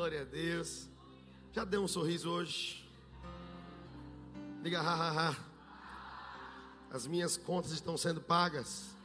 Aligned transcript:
Glória 0.00 0.22
a 0.22 0.24
Deus. 0.24 0.88
Já 1.52 1.62
deu 1.62 1.82
um 1.82 1.86
sorriso 1.86 2.30
hoje? 2.30 2.90
Diga, 4.62 4.80
ha, 4.80 4.94
ha, 4.94 5.28
ha. 5.28 5.36
As 6.90 7.06
minhas 7.06 7.36
contas 7.36 7.70
estão 7.72 7.98
sendo 7.98 8.18
pagas. 8.18 8.96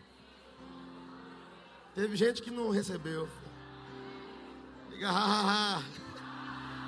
Teve 1.94 2.16
gente 2.16 2.42
que 2.42 2.50
não 2.50 2.70
recebeu. 2.70 3.28
Diga, 4.90 5.10
ha, 5.10 5.26
ha, 5.26 5.80
ha. 5.80 5.84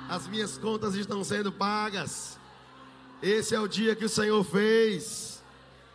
As 0.08 0.26
minhas 0.26 0.56
contas 0.56 0.94
estão 0.94 1.22
sendo 1.22 1.52
pagas. 1.52 2.38
Esse 3.22 3.54
é 3.54 3.60
o 3.60 3.68
dia 3.68 3.94
que 3.94 4.06
o 4.06 4.08
Senhor 4.08 4.42
fez. 4.42 5.44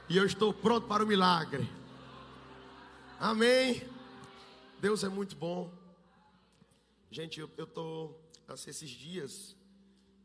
E 0.07 0.17
eu 0.17 0.25
estou 0.27 0.53
pronto 0.53 0.85
para 0.85 1.03
o 1.03 1.07
milagre. 1.07 1.67
Amém. 3.19 3.89
Deus 4.79 5.03
é 5.03 5.09
muito 5.09 5.35
bom. 5.35 5.82
Gente, 7.13 7.39
eu 7.39 7.47
estou, 7.59 8.19
assim, 8.47 8.71
esses 8.71 8.89
dias, 8.89 9.55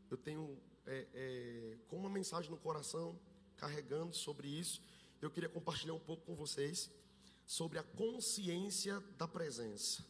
eu 0.09 0.17
tenho 0.17 0.57
é, 0.87 1.05
é, 1.13 1.77
com 1.87 1.97
uma 1.97 2.09
mensagem 2.09 2.49
no 2.49 2.57
coração, 2.57 3.15
carregando 3.57 4.15
sobre 4.15 4.47
isso. 4.47 4.81
Eu 5.21 5.29
queria 5.29 5.47
compartilhar 5.47 5.93
um 5.93 5.99
pouco 5.99 6.25
com 6.25 6.33
vocês 6.33 6.89
sobre 7.45 7.77
a 7.77 7.83
consciência 7.83 8.99
da 9.19 9.27
presença. 9.27 10.03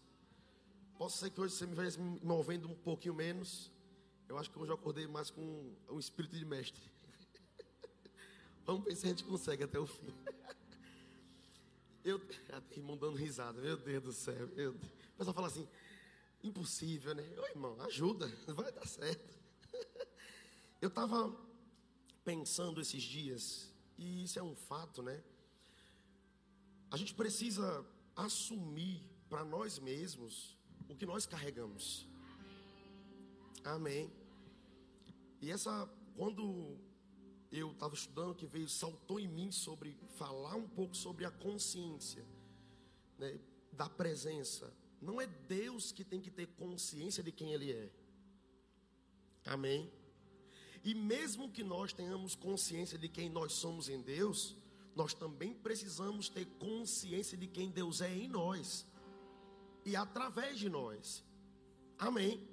Posso 0.97 1.17
ser 1.17 1.31
que 1.31 1.41
hoje 1.41 1.53
você 1.53 1.65
me 1.65 1.75
veja 1.75 1.99
me 1.99 2.17
movendo 2.21 2.69
um 2.69 2.75
pouquinho 2.75 3.13
menos. 3.13 3.69
Eu 4.29 4.37
acho 4.37 4.49
que 4.49 4.57
hoje 4.57 4.71
eu 4.71 4.75
acordei 4.75 5.05
mais 5.05 5.29
com 5.29 5.75
um 5.89 5.99
espírito 5.99 6.37
de 6.37 6.45
mestre. 6.45 6.81
Vamos 8.65 8.85
ver 8.85 8.95
se 8.95 9.05
a 9.05 9.09
gente 9.09 9.25
consegue 9.25 9.65
até 9.65 9.77
o 9.77 9.85
fim. 9.85 10.13
Eu, 12.05 12.21
irmão 12.71 12.95
dando 12.95 13.17
risada, 13.17 13.61
meu 13.61 13.75
Deus 13.75 14.01
do 14.01 14.13
céu, 14.13 14.47
meu 14.55 14.71
Deus. 14.71 14.75
O 14.75 15.17
pessoal 15.17 15.33
fala 15.33 15.47
assim, 15.47 15.67
impossível, 16.43 17.13
né? 17.13 17.23
Ô 17.37 17.45
irmão, 17.47 17.79
ajuda, 17.81 18.27
vai 18.53 18.71
dar 18.71 18.87
certo. 18.87 19.37
Eu 20.81 20.89
estava 20.89 21.35
pensando 22.23 22.79
esses 22.79 23.03
dias, 23.03 23.73
e 23.97 24.23
isso 24.23 24.39
é 24.39 24.43
um 24.43 24.55
fato, 24.55 25.01
né? 25.01 25.21
A 26.91 26.97
gente 26.97 27.13
precisa 27.13 27.85
assumir 28.15 29.03
para 29.29 29.43
nós 29.45 29.77
mesmos 29.79 30.57
o 30.87 30.95
que 30.95 31.05
nós 31.05 31.25
carregamos. 31.25 32.07
Amém. 33.63 34.11
E 35.41 35.51
essa, 35.51 35.87
quando 36.15 36.77
eu 37.51 37.71
estava 37.71 37.93
estudando, 37.93 38.35
que 38.35 38.45
veio, 38.45 38.67
saltou 38.67 39.19
em 39.19 39.27
mim 39.27 39.51
sobre 39.51 39.97
falar 40.15 40.55
um 40.55 40.67
pouco 40.67 40.95
sobre 40.95 41.25
a 41.25 41.31
consciência 41.31 42.25
né, 43.17 43.39
da 43.71 43.89
presença. 43.89 44.71
Não 45.01 45.19
é 45.19 45.27
Deus 45.27 45.91
que 45.91 46.03
tem 46.03 46.19
que 46.19 46.31
ter 46.31 46.47
consciência 46.47 47.23
de 47.23 47.31
quem 47.31 47.53
Ele 47.53 47.71
é. 47.71 47.89
Amém. 49.45 49.91
E 50.83 50.93
mesmo 50.93 51.51
que 51.51 51.63
nós 51.63 51.93
tenhamos 51.93 52.35
consciência 52.35 52.97
de 52.97 53.09
quem 53.09 53.29
nós 53.29 53.53
somos 53.53 53.89
em 53.89 54.01
Deus, 54.01 54.55
nós 54.95 55.13
também 55.13 55.53
precisamos 55.53 56.29
ter 56.29 56.45
consciência 56.57 57.37
de 57.37 57.47
quem 57.47 57.69
Deus 57.69 58.01
é 58.01 58.13
em 58.13 58.27
nós 58.27 58.85
e 59.85 59.95
através 59.95 60.59
de 60.59 60.69
nós. 60.69 61.23
Amém. 61.97 62.47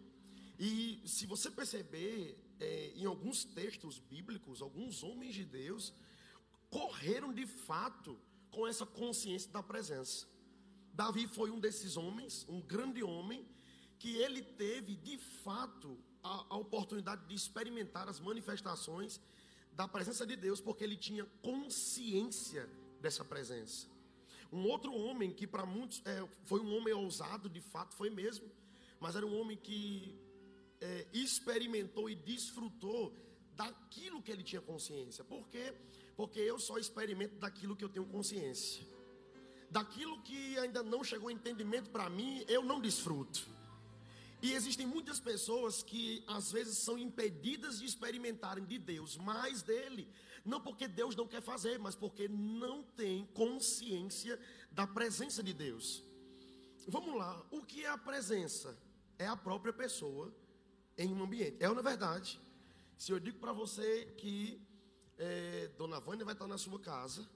E 0.58 1.02
se 1.04 1.26
você 1.26 1.50
perceber, 1.50 2.38
é, 2.58 2.92
em 2.94 3.04
alguns 3.04 3.44
textos 3.44 3.98
bíblicos, 3.98 4.62
alguns 4.62 5.02
homens 5.02 5.34
de 5.34 5.44
Deus 5.44 5.92
correram 6.70 7.32
de 7.32 7.46
fato 7.46 8.18
com 8.50 8.66
essa 8.66 8.86
consciência 8.86 9.50
da 9.50 9.62
presença. 9.62 10.26
Davi 10.96 11.26
foi 11.26 11.50
um 11.50 11.60
desses 11.60 11.98
homens, 11.98 12.46
um 12.48 12.58
grande 12.58 13.02
homem, 13.02 13.46
que 13.98 14.16
ele 14.16 14.40
teve 14.40 14.96
de 14.96 15.18
fato 15.18 15.98
a, 16.22 16.46
a 16.54 16.56
oportunidade 16.56 17.26
de 17.28 17.34
experimentar 17.34 18.08
as 18.08 18.18
manifestações 18.18 19.20
da 19.74 19.86
presença 19.86 20.26
de 20.26 20.34
Deus, 20.36 20.58
porque 20.58 20.82
ele 20.82 20.96
tinha 20.96 21.26
consciência 21.42 22.66
dessa 22.98 23.22
presença. 23.22 23.86
Um 24.50 24.66
outro 24.66 24.90
homem 24.94 25.30
que 25.34 25.46
para 25.46 25.66
muitos 25.66 26.00
é, 26.06 26.26
foi 26.44 26.60
um 26.60 26.74
homem 26.74 26.94
ousado, 26.94 27.46
de 27.50 27.60
fato 27.60 27.94
foi 27.94 28.08
mesmo, 28.08 28.50
mas 28.98 29.14
era 29.16 29.26
um 29.26 29.38
homem 29.38 29.58
que 29.58 30.18
é, 30.80 31.06
experimentou 31.12 32.08
e 32.08 32.14
desfrutou 32.14 33.14
daquilo 33.54 34.22
que 34.22 34.32
ele 34.32 34.42
tinha 34.42 34.62
consciência. 34.62 35.22
Por 35.24 35.46
quê? 35.48 35.74
Porque 36.16 36.40
eu 36.40 36.58
só 36.58 36.78
experimento 36.78 37.36
daquilo 37.36 37.76
que 37.76 37.84
eu 37.84 37.90
tenho 37.90 38.06
consciência. 38.06 38.95
Daquilo 39.70 40.22
que 40.22 40.58
ainda 40.58 40.82
não 40.82 41.02
chegou 41.02 41.30
entendimento 41.30 41.90
para 41.90 42.08
mim, 42.08 42.44
eu 42.48 42.62
não 42.62 42.80
desfruto. 42.80 43.46
E 44.42 44.52
existem 44.52 44.86
muitas 44.86 45.18
pessoas 45.18 45.82
que 45.82 46.22
às 46.26 46.52
vezes 46.52 46.78
são 46.78 46.98
impedidas 46.98 47.78
de 47.78 47.86
experimentarem 47.86 48.64
de 48.64 48.78
Deus 48.78 49.16
mais 49.16 49.62
dele, 49.62 50.08
não 50.44 50.60
porque 50.60 50.86
Deus 50.86 51.16
não 51.16 51.26
quer 51.26 51.42
fazer, 51.42 51.78
mas 51.78 51.94
porque 51.94 52.28
não 52.28 52.82
tem 52.82 53.26
consciência 53.34 54.38
da 54.70 54.86
presença 54.86 55.42
de 55.42 55.52
Deus. 55.52 56.04
Vamos 56.86 57.16
lá, 57.16 57.44
o 57.50 57.62
que 57.62 57.84
é 57.84 57.88
a 57.88 57.98
presença? 57.98 58.78
É 59.18 59.26
a 59.26 59.36
própria 59.36 59.72
pessoa 59.72 60.32
em 60.96 61.12
um 61.12 61.24
ambiente. 61.24 61.56
É 61.58 61.68
não 61.68 61.80
é 61.80 61.82
verdade? 61.82 62.40
Se 62.96 63.10
eu 63.10 63.18
digo 63.18 63.38
para 63.38 63.52
você 63.52 64.06
que 64.16 64.60
é, 65.18 65.70
Dona 65.76 65.98
Vânia 65.98 66.24
vai 66.24 66.34
estar 66.34 66.46
na 66.46 66.58
sua 66.58 66.78
casa, 66.78 67.28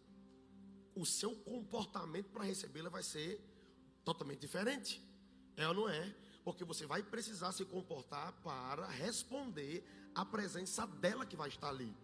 o 0.94 1.06
seu 1.06 1.34
comportamento 1.36 2.30
para 2.30 2.44
recebê-la 2.44 2.90
vai 2.90 3.02
ser 3.02 3.40
totalmente 4.04 4.40
diferente. 4.40 5.02
É 5.56 5.66
ou 5.68 5.74
não 5.74 5.88
é? 5.88 6.14
porque 6.44 6.64
você 6.64 6.86
vai 6.86 7.02
precisar 7.02 7.52
se 7.52 7.64
comportar 7.64 8.32
para 8.42 8.86
responder 8.88 9.84
à 10.14 10.24
presença 10.24 10.86
dela 10.86 11.26
que 11.26 11.36
vai 11.36 11.48
estar 11.48 11.68
ali. 11.68 11.94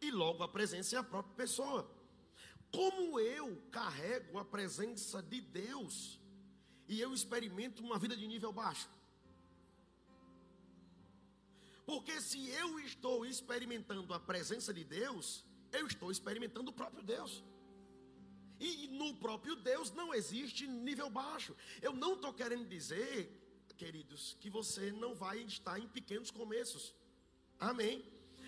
E 0.00 0.10
logo 0.10 0.42
a 0.42 0.48
presença 0.48 0.96
é 0.96 0.98
a 0.98 1.04
própria 1.04 1.34
pessoa. 1.34 1.90
Como 2.70 3.20
eu 3.20 3.62
carrego 3.70 4.38
a 4.38 4.44
presença 4.44 5.22
de 5.22 5.40
Deus 5.40 6.18
e 6.88 7.00
eu 7.00 7.14
experimento 7.14 7.82
uma 7.82 7.98
vida 7.98 8.16
de 8.16 8.26
nível 8.26 8.52
baixo? 8.52 8.88
Porque 11.86 12.20
se 12.20 12.48
eu 12.50 12.80
estou 12.80 13.24
experimentando 13.26 14.12
a 14.14 14.20
presença 14.20 14.72
de 14.72 14.84
Deus, 14.84 15.44
eu 15.72 15.86
estou 15.86 16.10
experimentando 16.10 16.70
o 16.70 16.74
próprio 16.74 17.02
Deus. 17.02 17.42
E 18.60 18.88
no 18.88 19.14
próprio 19.16 19.56
Deus 19.56 19.90
não 19.90 20.14
existe 20.14 20.66
nível 20.68 21.10
baixo. 21.10 21.56
Eu 21.80 21.92
não 21.92 22.14
estou 22.14 22.32
querendo 22.32 22.68
dizer, 22.68 23.14
queridos, 23.76 24.36
que 24.40 24.48
você 24.48 24.92
não 24.92 25.14
vai 25.14 25.38
estar 25.40 25.78
em 25.80 25.88
pequenos 25.88 26.30
começos. 26.30 26.94
Amém. 27.58 28.04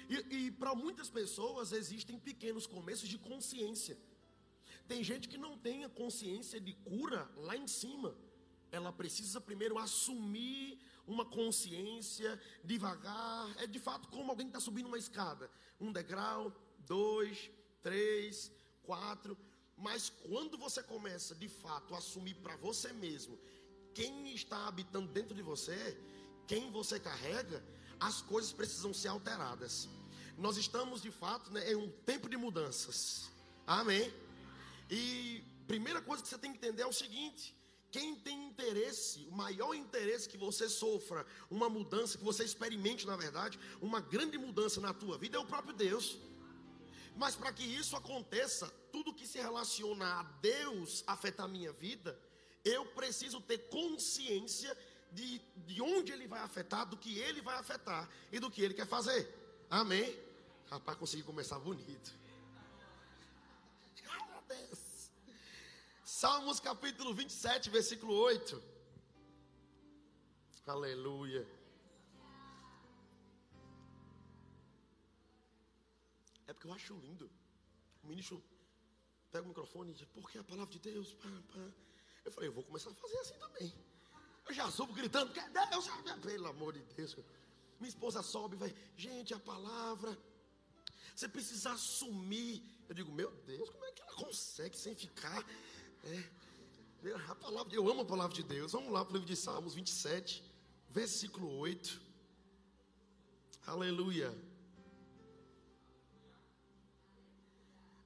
E, 0.08 0.36
e 0.36 0.50
para 0.52 0.74
muitas 0.74 1.10
pessoas 1.10 1.72
existem 1.72 2.18
pequenos 2.18 2.66
começos 2.66 3.08
de 3.08 3.18
consciência. 3.18 3.98
Tem 4.86 5.02
gente 5.02 5.28
que 5.28 5.38
não 5.38 5.56
tem 5.56 5.84
a 5.84 5.88
consciência 5.88 6.60
de 6.60 6.74
cura 6.74 7.28
lá 7.36 7.56
em 7.56 7.66
cima. 7.66 8.16
Ela 8.70 8.92
precisa 8.92 9.40
primeiro 9.40 9.78
assumir 9.78 10.78
uma 11.06 11.24
consciência 11.24 12.40
devagar. 12.62 13.54
É 13.62 13.66
de 13.66 13.78
fato 13.78 14.08
como 14.08 14.30
alguém 14.30 14.46
está 14.46 14.60
subindo 14.60 14.86
uma 14.86 14.98
escada. 14.98 15.50
Um 15.80 15.90
degrau, 15.90 16.52
dois, 16.86 17.50
três, 17.82 18.50
quatro. 18.82 19.36
Mas 19.76 20.10
quando 20.28 20.56
você 20.56 20.82
começa 20.82 21.34
de 21.34 21.48
fato 21.48 21.94
a 21.94 21.98
assumir 21.98 22.34
para 22.34 22.56
você 22.56 22.92
mesmo 22.92 23.38
quem 23.94 24.34
está 24.34 24.66
habitando 24.66 25.08
dentro 25.08 25.34
de 25.34 25.42
você, 25.42 25.96
quem 26.46 26.70
você 26.70 26.98
carrega, 26.98 27.64
as 28.00 28.20
coisas 28.20 28.52
precisam 28.52 28.92
ser 28.92 29.08
alteradas. 29.08 29.88
Nós 30.36 30.56
estamos 30.56 31.00
de 31.00 31.10
fato 31.10 31.50
né, 31.52 31.72
em 31.72 31.76
um 31.76 31.88
tempo 31.88 32.28
de 32.28 32.36
mudanças. 32.36 33.30
Amém? 33.66 34.12
E 34.90 35.42
primeira 35.66 36.02
coisa 36.02 36.22
que 36.22 36.28
você 36.28 36.38
tem 36.38 36.50
que 36.52 36.58
entender 36.58 36.82
é 36.82 36.86
o 36.86 36.92
seguinte: 36.92 37.56
quem 37.90 38.16
tem 38.16 38.48
interesse, 38.48 39.26
o 39.30 39.32
maior 39.32 39.72
interesse 39.74 40.28
que 40.28 40.36
você 40.36 40.68
sofra 40.68 41.24
uma 41.48 41.68
mudança, 41.68 42.18
que 42.18 42.24
você 42.24 42.42
experimente, 42.44 43.06
na 43.06 43.16
verdade, 43.16 43.58
uma 43.80 44.00
grande 44.00 44.36
mudança 44.36 44.80
na 44.80 44.92
tua 44.92 45.16
vida 45.16 45.36
é 45.36 45.40
o 45.40 45.46
próprio 45.46 45.74
Deus. 45.74 46.18
Mas 47.16 47.36
para 47.36 47.52
que 47.52 47.62
isso 47.62 47.96
aconteça, 47.96 48.68
tudo 48.90 49.14
que 49.14 49.26
se 49.26 49.38
relaciona 49.38 50.20
a 50.20 50.22
Deus 50.40 51.04
afetar 51.06 51.46
a 51.46 51.48
minha 51.48 51.72
vida, 51.72 52.18
eu 52.64 52.86
preciso 52.86 53.40
ter 53.40 53.58
consciência 53.68 54.76
de, 55.12 55.38
de 55.58 55.80
onde 55.80 56.12
ele 56.12 56.26
vai 56.26 56.40
afetar, 56.40 56.84
do 56.86 56.96
que 56.96 57.18
ele 57.18 57.40
vai 57.40 57.56
afetar 57.56 58.08
e 58.32 58.40
do 58.40 58.50
que 58.50 58.62
ele 58.62 58.74
quer 58.74 58.86
fazer. 58.86 59.32
Amém? 59.70 60.18
Rapaz, 60.70 60.98
consegui 60.98 61.22
começar 61.22 61.58
bonito. 61.58 62.12
Salmos 66.04 66.58
capítulo 66.58 67.14
27, 67.14 67.70
versículo 67.70 68.14
8. 68.14 68.60
Aleluia. 70.66 71.46
É 76.46 76.52
porque 76.52 76.66
eu 76.66 76.72
acho 76.72 76.94
lindo. 76.94 77.30
O 78.02 78.06
ministro 78.06 78.42
pega 79.30 79.44
o 79.44 79.48
microfone 79.48 79.90
e 79.90 79.94
diz, 79.94 80.06
porque 80.06 80.38
a 80.38 80.44
palavra 80.44 80.72
de 80.72 80.78
Deus. 80.78 81.14
Pá, 81.14 81.28
pá. 81.52 81.72
Eu 82.24 82.32
falei, 82.32 82.48
eu 82.48 82.52
vou 82.52 82.64
começar 82.64 82.90
a 82.90 82.94
fazer 82.94 83.18
assim 83.18 83.38
também. 83.38 83.72
Eu 84.46 84.54
já 84.54 84.70
subo 84.70 84.92
gritando, 84.92 85.32
que 85.32 85.40
Deus, 85.40 85.88
pelo 86.22 86.46
amor 86.46 86.72
de 86.74 86.82
Deus. 86.94 87.16
Minha 87.80 87.88
esposa 87.88 88.22
sobe 88.22 88.56
e 88.56 88.58
vai, 88.58 88.74
gente, 88.96 89.34
a 89.34 89.38
palavra. 89.38 90.16
Você 91.14 91.28
precisa 91.28 91.72
assumir. 91.72 92.62
Eu 92.88 92.94
digo, 92.94 93.10
meu 93.12 93.30
Deus, 93.46 93.68
como 93.70 93.84
é 93.84 93.92
que 93.92 94.02
ela 94.02 94.14
consegue 94.14 94.76
sem 94.76 94.94
ficar? 94.94 95.44
É, 96.04 96.30
a 97.28 97.34
palavra, 97.34 97.74
eu 97.74 97.88
amo 97.90 98.02
a 98.02 98.04
palavra 98.04 98.34
de 98.34 98.42
Deus. 98.42 98.72
Vamos 98.72 98.92
lá 98.92 99.04
para 99.04 99.12
o 99.12 99.14
livro 99.14 99.26
de 99.26 99.36
Salmos 99.36 99.74
27, 99.74 100.44
versículo 100.90 101.48
8. 101.58 102.00
Aleluia. 103.66 104.34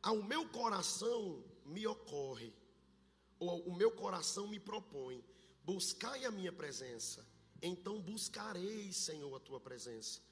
Ao 0.09 0.23
meu 0.23 0.49
coração 0.49 1.45
me 1.67 1.87
ocorre, 1.87 2.51
ou 3.39 3.61
o 3.69 3.77
meu 3.77 3.91
coração 3.91 4.49
me 4.49 4.59
propõe, 4.59 5.23
buscai 5.63 6.25
a 6.25 6.31
minha 6.31 6.51
presença, 6.51 7.27
então 7.61 8.01
buscarei, 8.01 8.91
Senhor, 8.91 9.37
a 9.37 9.39
tua 9.39 9.61
presença. 9.61 10.23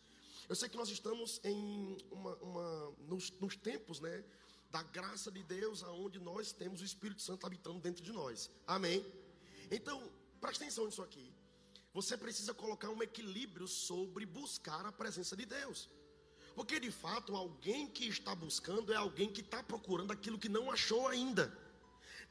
Eu 0.49 0.57
sei 0.57 0.71
que 0.71 0.79
nós 0.79 0.89
estamos 0.89 1.43
em 1.45 1.95
uma, 2.11 2.35
uma 2.37 2.91
nos, 3.01 3.31
nos, 3.33 3.55
tempos, 3.55 4.01
né, 4.01 4.25
da 4.71 4.83
graça 4.83 5.31
de 5.31 5.43
Deus, 5.43 5.83
aonde 5.83 6.19
nós 6.21 6.53
temos 6.53 6.81
o 6.81 6.85
Espírito 6.87 7.21
Santo 7.21 7.47
habitando 7.47 7.79
dentro 7.79 8.03
de 8.03 8.13
nós. 8.13 8.49
Amém? 8.67 9.05
Então, 9.71 10.11
preste 10.41 10.63
atenção 10.63 10.87
nisso 10.87 11.03
aqui. 11.03 11.31
Você 11.93 12.17
precisa 12.17 12.55
colocar 12.55 12.89
um 12.89 13.03
equilíbrio 13.03 13.69
sobre 13.69 14.25
buscar 14.25 14.87
a 14.87 14.91
presença 14.91 15.37
de 15.37 15.45
Deus. 15.45 15.91
Porque 16.57 16.81
de 16.81 16.91
fato, 16.91 17.37
alguém 17.37 17.87
que 17.87 18.07
está 18.09 18.35
buscando 18.35 18.91
é 18.91 18.97
alguém 18.97 19.31
que 19.31 19.43
está 19.43 19.63
procurando 19.63 20.11
aquilo 20.11 20.39
que 20.39 20.49
não 20.49 20.71
achou 20.71 21.07
ainda. 21.07 21.45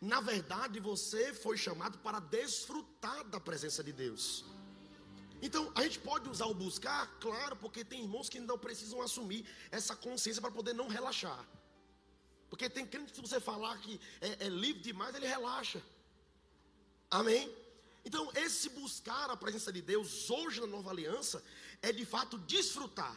Na 0.02 0.20
verdade, 0.20 0.80
você 0.80 1.32
foi 1.32 1.56
chamado 1.58 2.00
para 2.00 2.20
desfrutar 2.20 3.24
da 3.26 3.40
presença 3.40 3.84
de 3.84 3.94
Deus. 3.94 4.44
Então, 5.44 5.72
a 5.76 5.84
gente 5.84 6.00
pode 6.00 6.28
usar 6.28 6.48
o 6.48 6.56
buscar, 6.56 7.06
claro, 7.20 7.56
porque 7.56 7.86
tem 7.86 8.02
irmãos 8.02 8.28
que 8.28 8.40
não 8.40 8.58
precisam 8.58 9.00
assumir 9.00 9.46
essa 9.70 9.96
consciência 9.96 10.42
para 10.42 10.50
poder 10.50 10.74
não 10.74 10.88
relaxar. 10.88 11.46
Porque 12.50 12.68
tem 12.68 12.86
crente 12.86 13.12
que 13.12 13.16
se 13.18 13.22
você 13.22 13.40
falar 13.40 13.78
que 13.78 14.02
é, 14.22 14.48
é 14.48 14.50
livre 14.50 14.82
demais, 14.82 15.14
ele 15.14 15.28
relaxa. 15.28 15.80
Amém? 17.12 17.54
Então, 18.04 18.32
esse 18.36 18.70
buscar 18.70 19.30
a 19.30 19.38
presença 19.38 19.72
de 19.72 19.84
Deus 19.84 20.30
hoje 20.32 20.62
na 20.62 20.68
nova 20.68 20.90
aliança 20.90 21.44
é 21.80 21.92
de 21.92 22.06
fato 22.06 22.40
desfrutar. 22.40 23.16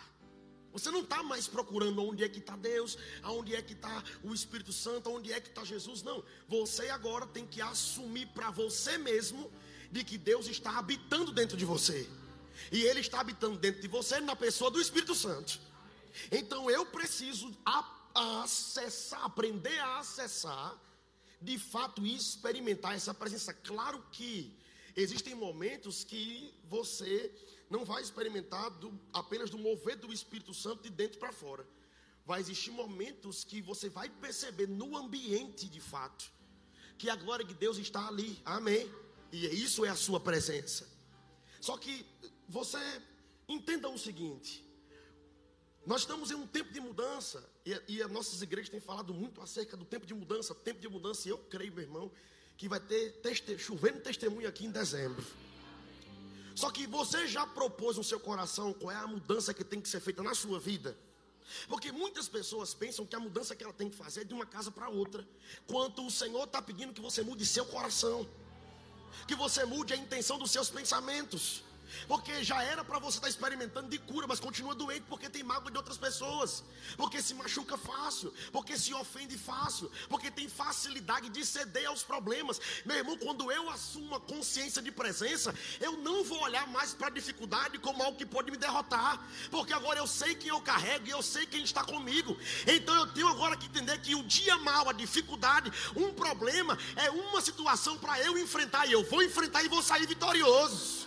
Você 0.73 0.91
não 0.91 1.01
está 1.01 1.23
mais 1.23 1.49
procurando 1.49 2.03
onde 2.03 2.23
é 2.23 2.29
que 2.29 2.39
está 2.39 2.57
Deus, 2.57 2.99
aonde 3.23 3.55
é 3.55 3.63
que 3.63 3.73
está 3.73 4.05
o 4.23 4.35
Espírito 4.35 4.73
Santo, 4.73 5.11
onde 5.11 5.33
é 5.33 5.41
que 5.41 5.49
está 5.49 5.65
Jesus. 5.65 6.03
Não. 6.03 6.23
Você 6.47 6.89
agora 6.91 7.27
tem 7.27 7.47
que 7.47 7.61
assumir 7.61 8.27
para 8.29 8.51
você 8.51 8.99
mesmo 8.99 9.51
de 9.91 10.05
que 10.05 10.19
Deus 10.19 10.47
está 10.47 10.79
habitando 10.79 11.33
dentro 11.33 11.57
de 11.57 11.65
você. 11.65 12.09
E 12.71 12.83
Ele 12.83 13.01
está 13.01 13.21
habitando 13.21 13.57
dentro 13.57 13.81
de 13.81 13.89
você 13.89 14.21
na 14.21 14.37
pessoa 14.37 14.71
do 14.71 14.81
Espírito 14.81 15.15
Santo. 15.15 15.59
Então 16.31 16.71
eu 16.71 16.85
preciso 16.87 17.57
acessar, 18.15 19.25
aprender 19.25 19.79
a 19.79 19.99
acessar, 19.99 20.77
de 21.41 21.59
fato, 21.59 22.05
experimentar 22.05 22.95
essa 22.95 23.15
presença. 23.15 23.55
Claro 23.55 24.05
que 24.11 24.57
existem 24.97 25.35
momentos 25.35 26.03
que 26.03 26.53
você 26.65 27.33
não 27.71 27.85
vai 27.85 28.03
experimentar 28.03 28.71
do, 28.71 28.99
apenas 29.13 29.51
do 29.51 29.59
mover 29.59 29.97
do 29.97 30.13
Espírito 30.13 30.55
Santo 30.55 30.83
de 30.83 30.91
dentro 30.91 31.19
para 31.19 31.33
fora. 31.33 31.67
Vai 32.25 32.41
existir 32.41 32.71
momentos 32.71 33.45
que 33.45 33.61
você 33.63 33.89
vai 33.89 34.09
perceber 34.09 34.67
no 34.67 34.97
ambiente 34.97 35.67
de 35.69 35.81
fato 35.81 36.31
que 36.99 37.09
a 37.09 37.17
glória 37.17 37.45
de 37.45 37.55
Deus 37.55 37.79
está 37.79 38.09
ali. 38.09 38.41
Amém. 38.45 38.91
E 39.31 39.47
isso 39.47 39.85
é 39.85 39.89
a 39.89 39.95
sua 39.95 40.19
presença. 40.19 40.89
Só 41.61 41.77
que 41.77 42.05
você 42.49 42.79
entenda 43.49 43.89
o 43.89 43.99
seguinte: 43.99 44.65
nós 45.87 46.03
estamos 46.03 46.31
em 46.31 46.35
um 46.35 46.47
tempo 46.47 46.73
de 46.73 46.81
mudança, 46.81 47.49
e, 47.65 47.81
e 47.89 48.03
as 48.03 48.11
nossas 48.11 48.43
igrejas 48.43 48.71
têm 48.71 48.81
falado 48.81 49.15
muito 49.15 49.41
acerca 49.41 49.77
do 49.77 49.85
tempo 49.85 50.05
de 50.05 50.15
mudança, 50.15 50.55
tempo 50.55 50.81
de 50.81 50.89
mudança, 50.89 51.29
e 51.29 51.31
eu 51.31 51.39
creio, 51.39 51.73
meu 51.73 51.83
irmão, 51.83 52.11
que 52.57 52.69
vai 52.69 52.81
ter 52.81 53.13
teste, 53.23 53.59
chovendo 53.59 54.01
testemunho 54.01 54.49
aqui 54.49 54.67
em 54.67 54.71
dezembro. 54.71 55.25
Só 56.61 56.73
que 56.73 56.89
você 56.89 57.29
já 57.29 57.47
propôs 57.47 57.97
no 57.97 58.03
seu 58.03 58.19
coração 58.19 58.73
qual 58.73 58.91
é 58.91 58.97
a 58.97 59.07
mudança 59.07 59.55
que 59.55 59.63
tem 59.63 59.81
que 59.81 59.89
ser 59.89 60.01
feita 60.01 60.25
na 60.25 60.35
sua 60.35 60.59
vida? 60.59 60.99
Porque 61.69 61.93
muitas 61.93 62.27
pessoas 62.29 62.75
pensam 62.75 63.07
que 63.07 63.15
a 63.15 63.21
mudança 63.21 63.55
que 63.55 63.63
ela 63.63 63.73
tem 63.73 63.89
que 63.89 63.95
fazer 63.97 64.23
é 64.23 64.25
de 64.25 64.35
uma 64.35 64.45
casa 64.45 64.69
para 64.69 64.89
outra, 64.89 65.25
quanto 65.69 66.05
o 66.05 66.11
Senhor 66.11 66.43
está 66.43 66.61
pedindo 66.61 66.93
que 66.93 67.01
você 67.01 67.23
mude 67.23 67.47
seu 67.47 67.65
coração, 67.65 68.29
que 69.29 69.37
você 69.37 69.65
mude 69.65 69.95
a 69.95 69.97
intenção 69.97 70.37
dos 70.37 70.51
seus 70.51 70.69
pensamentos. 70.69 71.63
Porque 72.07 72.43
já 72.45 72.63
era 72.63 72.85
para 72.85 72.99
você 72.99 73.19
estar 73.19 73.27
tá 73.27 73.29
experimentando 73.29 73.89
de 73.89 73.99
cura, 73.99 74.27
mas 74.27 74.41
continua 74.41 74.75
doente 74.75 75.05
porque 75.09 75.29
tem 75.29 75.43
mágoa 75.43 75.71
de 75.71 75.77
outras 75.77 75.97
pessoas, 75.97 76.63
porque 76.97 77.21
se 77.23 77.35
machuca 77.35 77.77
fácil, 77.77 78.33
porque 78.53 78.79
se 78.79 78.93
ofende 78.95 79.37
fácil, 79.37 79.91
porque 80.09 80.31
tem 80.31 80.49
facilidade 80.49 81.29
de 81.29 81.45
ceder 81.45 81.87
aos 81.87 82.03
problemas. 82.03 82.61
Meu 82.85 82.97
irmão, 82.97 83.17
quando 83.19 83.51
eu 83.51 83.71
assumo 83.71 84.15
a 84.15 84.21
consciência 84.21 84.83
de 84.83 84.91
presença, 84.91 85.55
eu 85.81 85.93
não 85.99 86.25
vou 86.25 86.41
olhar 86.43 86.67
mais 86.69 86.95
para 86.95 87.09
a 87.09 87.11
dificuldade 87.11 87.79
como 87.79 88.03
algo 88.03 88.19
que 88.19 88.27
pode 88.27 88.51
me 88.51 88.57
derrotar, 88.57 89.23
porque 89.51 89.73
agora 89.73 89.99
eu 89.99 90.07
sei 90.07 90.35
quem 90.35 90.49
eu 90.49 90.61
carrego 90.61 91.07
e 91.07 91.11
eu 91.11 91.23
sei 91.23 91.47
quem 91.47 91.63
está 91.63 91.85
comigo. 91.85 92.37
Então 92.67 92.95
eu 92.95 93.07
tenho 93.07 93.29
agora 93.29 93.57
que 93.57 93.67
entender 93.67 93.99
que 94.01 94.15
o 94.15 94.23
dia 94.23 94.57
mal, 94.59 94.89
a 94.89 94.93
dificuldade, 94.93 95.73
um 95.97 96.13
problema 96.13 96.79
é 96.97 97.11
uma 97.11 97.41
situação 97.41 97.97
para 97.99 98.21
eu 98.21 98.37
enfrentar 98.39 98.87
e 98.87 98.93
eu 98.93 99.05
vou 99.05 99.23
enfrentar 99.23 99.63
e 99.63 99.69
vou 99.69 99.83
sair 99.83 100.07
vitorioso. 100.07 100.98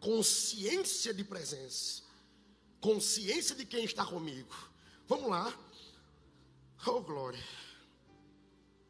Consciência 0.00 1.12
de 1.12 1.24
presença, 1.24 2.02
consciência 2.80 3.54
de 3.54 3.64
quem 3.64 3.84
está 3.84 4.04
comigo. 4.04 4.54
Vamos 5.06 5.30
lá. 5.30 5.52
Oh, 6.86 7.00
glória. 7.00 7.42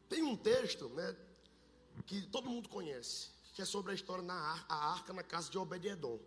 Tem 0.07 0.23
um 0.23 0.35
texto, 0.35 0.89
né, 0.89 1.15
que 2.05 2.21
todo 2.27 2.49
mundo 2.49 2.69
conhece, 2.69 3.29
que 3.53 3.61
é 3.61 3.65
sobre 3.65 3.91
a 3.91 3.95
história 3.95 4.23
na 4.23 4.33
arca, 4.33 4.73
a 4.73 4.91
arca 4.93 5.13
na 5.13 5.23
casa 5.23 5.49
de 5.49 5.57
Obed-edom. 5.57 6.19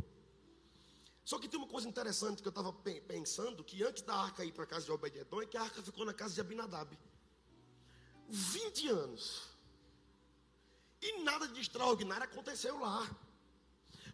Só 1.24 1.38
que 1.38 1.48
tem 1.48 1.58
uma 1.58 1.68
coisa 1.68 1.88
interessante 1.88 2.42
que 2.42 2.48
eu 2.48 2.50
estava 2.50 2.72
pensando, 2.72 3.62
que 3.62 3.82
antes 3.82 4.02
da 4.02 4.14
arca 4.14 4.44
ir 4.44 4.52
para 4.52 4.64
a 4.64 4.66
casa 4.66 4.84
de 4.86 4.92
Obed-edom, 4.92 5.42
é 5.42 5.46
que 5.46 5.56
a 5.56 5.62
arca 5.62 5.82
ficou 5.82 6.04
na 6.04 6.12
casa 6.12 6.34
de 6.34 6.40
Abinadab. 6.40 6.98
20 8.28 8.88
anos. 8.88 9.42
E 11.00 11.22
nada 11.22 11.48
de 11.48 11.60
extraordinário 11.60 12.24
aconteceu 12.24 12.78
lá. 12.78 13.08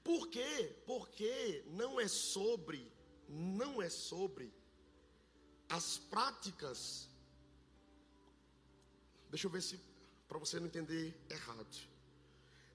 Por 0.08 0.28
quê? 0.28 0.74
Porque 0.86 1.62
não 1.66 2.00
é 2.00 2.08
sobre, 2.08 2.90
não 3.28 3.82
é 3.82 3.90
sobre 3.90 4.50
as 5.68 5.98
práticas. 5.98 7.10
Deixa 9.28 9.46
eu 9.46 9.50
ver 9.50 9.60
se 9.60 9.78
para 10.26 10.38
você 10.38 10.58
não 10.58 10.66
entender 10.66 11.14
errado. 11.28 11.76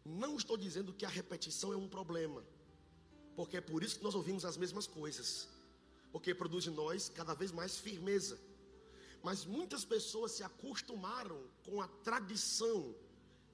Não 0.05 0.35
estou 0.35 0.55
dizendo 0.55 0.93
que 0.93 1.07
a 1.07 1.09
repetição 1.09 1.73
é 1.73 1.75
um 1.75 1.89
problema, 1.89 2.45
porque 3.35 3.57
é 3.57 3.61
por 3.61 3.81
isso 3.81 3.97
que 3.97 4.03
nós 4.03 4.13
ouvimos 4.13 4.45
as 4.45 4.55
mesmas 4.55 4.85
coisas, 4.85 5.49
porque 6.11 6.35
produz 6.35 6.67
em 6.67 6.69
nós 6.69 7.09
cada 7.09 7.33
vez 7.33 7.51
mais 7.51 7.79
firmeza. 7.79 8.39
Mas 9.23 9.43
muitas 9.43 9.83
pessoas 9.83 10.33
se 10.33 10.43
acostumaram 10.43 11.41
com 11.65 11.81
a 11.81 11.87
tradição 11.87 12.93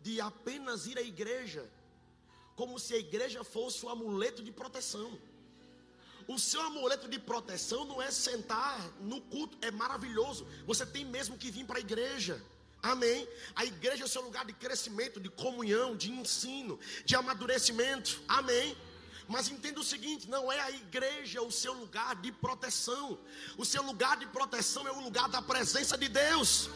de 0.01 0.19
apenas 0.19 0.85
ir 0.85 0.97
à 0.97 1.01
igreja 1.01 1.71
como 2.59 2.77
se 2.77 2.93
a 2.93 2.97
igreja 2.97 3.41
fosse 3.41 3.85
um 3.85 3.89
amuleto 3.89 4.41
de 4.43 4.51
proteção. 4.51 5.09
O 6.27 6.37
seu 6.37 6.61
amuleto 6.69 7.07
de 7.07 7.17
proteção 7.17 7.85
não 7.85 8.01
é 8.01 8.11
sentar 8.11 8.77
no 8.99 9.21
culto, 9.33 9.57
é 9.61 9.71
maravilhoso. 9.71 10.45
Você 10.65 10.85
tem 10.85 11.05
mesmo 11.05 11.37
que 11.37 11.49
vir 11.49 11.65
para 11.65 11.77
a 11.77 11.85
igreja. 11.87 12.35
Amém. 12.83 13.25
A 13.55 13.63
igreja 13.63 14.03
é 14.03 14.05
o 14.05 14.13
seu 14.15 14.21
lugar 14.21 14.43
de 14.45 14.51
crescimento, 14.51 15.21
de 15.21 15.29
comunhão, 15.29 15.95
de 15.95 16.11
ensino, 16.11 16.77
de 17.05 17.15
amadurecimento. 17.15 18.21
Amém. 18.27 18.75
Mas 19.25 19.47
entenda 19.47 19.79
o 19.79 19.89
seguinte: 19.93 20.29
não 20.29 20.51
é 20.51 20.59
a 20.59 20.69
igreja 20.69 21.41
o 21.41 21.51
seu 21.63 21.71
lugar 21.71 22.13
de 22.17 22.29
proteção. 22.45 23.17
O 23.57 23.63
seu 23.63 23.83
lugar 23.83 24.17
de 24.17 24.27
proteção 24.27 24.85
é 24.85 24.91
o 24.91 24.99
lugar 25.07 25.29
da 25.29 25.41
presença 25.41 25.97
de 25.97 26.09
Deus. 26.09 26.69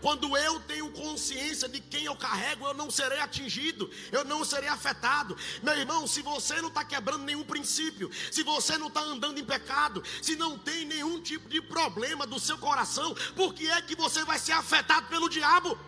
Quando 0.00 0.36
eu 0.36 0.60
tenho 0.60 0.90
consciência 0.92 1.68
de 1.68 1.80
quem 1.80 2.04
eu 2.04 2.16
carrego, 2.16 2.66
eu 2.66 2.74
não 2.74 2.90
serei 2.90 3.18
atingido, 3.20 3.90
eu 4.10 4.24
não 4.24 4.44
serei 4.44 4.68
afetado. 4.68 5.36
Meu 5.62 5.74
irmão, 5.74 6.06
se 6.06 6.22
você 6.22 6.60
não 6.60 6.68
está 6.68 6.84
quebrando 6.84 7.24
nenhum 7.24 7.44
princípio, 7.44 8.10
se 8.30 8.42
você 8.42 8.78
não 8.78 8.88
está 8.88 9.00
andando 9.00 9.38
em 9.38 9.44
pecado, 9.44 10.02
se 10.22 10.36
não 10.36 10.58
tem 10.58 10.84
nenhum 10.84 11.20
tipo 11.20 11.48
de 11.48 11.60
problema 11.60 12.26
do 12.26 12.38
seu 12.38 12.58
coração, 12.58 13.14
por 13.34 13.54
que 13.54 13.68
é 13.68 13.82
que 13.82 13.94
você 13.94 14.24
vai 14.24 14.38
ser 14.38 14.52
afetado 14.52 15.08
pelo 15.08 15.28
diabo? 15.28 15.78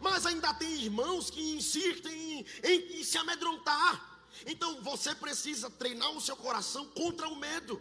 Mas 0.00 0.24
ainda 0.24 0.54
tem 0.54 0.82
irmãos 0.82 1.30
que 1.30 1.56
insistem 1.56 2.12
em, 2.12 2.46
em, 2.64 3.00
em 3.00 3.04
se 3.04 3.18
amedrontar. 3.18 4.22
Então 4.46 4.82
você 4.82 5.14
precisa 5.14 5.68
treinar 5.68 6.10
o 6.12 6.20
seu 6.20 6.36
coração 6.36 6.86
contra 6.86 7.28
o 7.28 7.36
medo. 7.36 7.80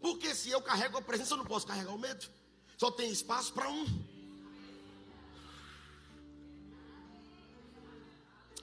Porque 0.00 0.34
se 0.34 0.50
eu 0.50 0.60
carrego 0.60 0.98
a 0.98 1.02
presença, 1.02 1.34
eu 1.34 1.38
não 1.38 1.44
posso 1.44 1.66
carregar 1.66 1.94
o 1.94 1.98
medo. 1.98 2.26
Só 2.82 2.90
tem 2.90 3.12
espaço 3.12 3.52
para 3.52 3.70
um. 3.70 3.86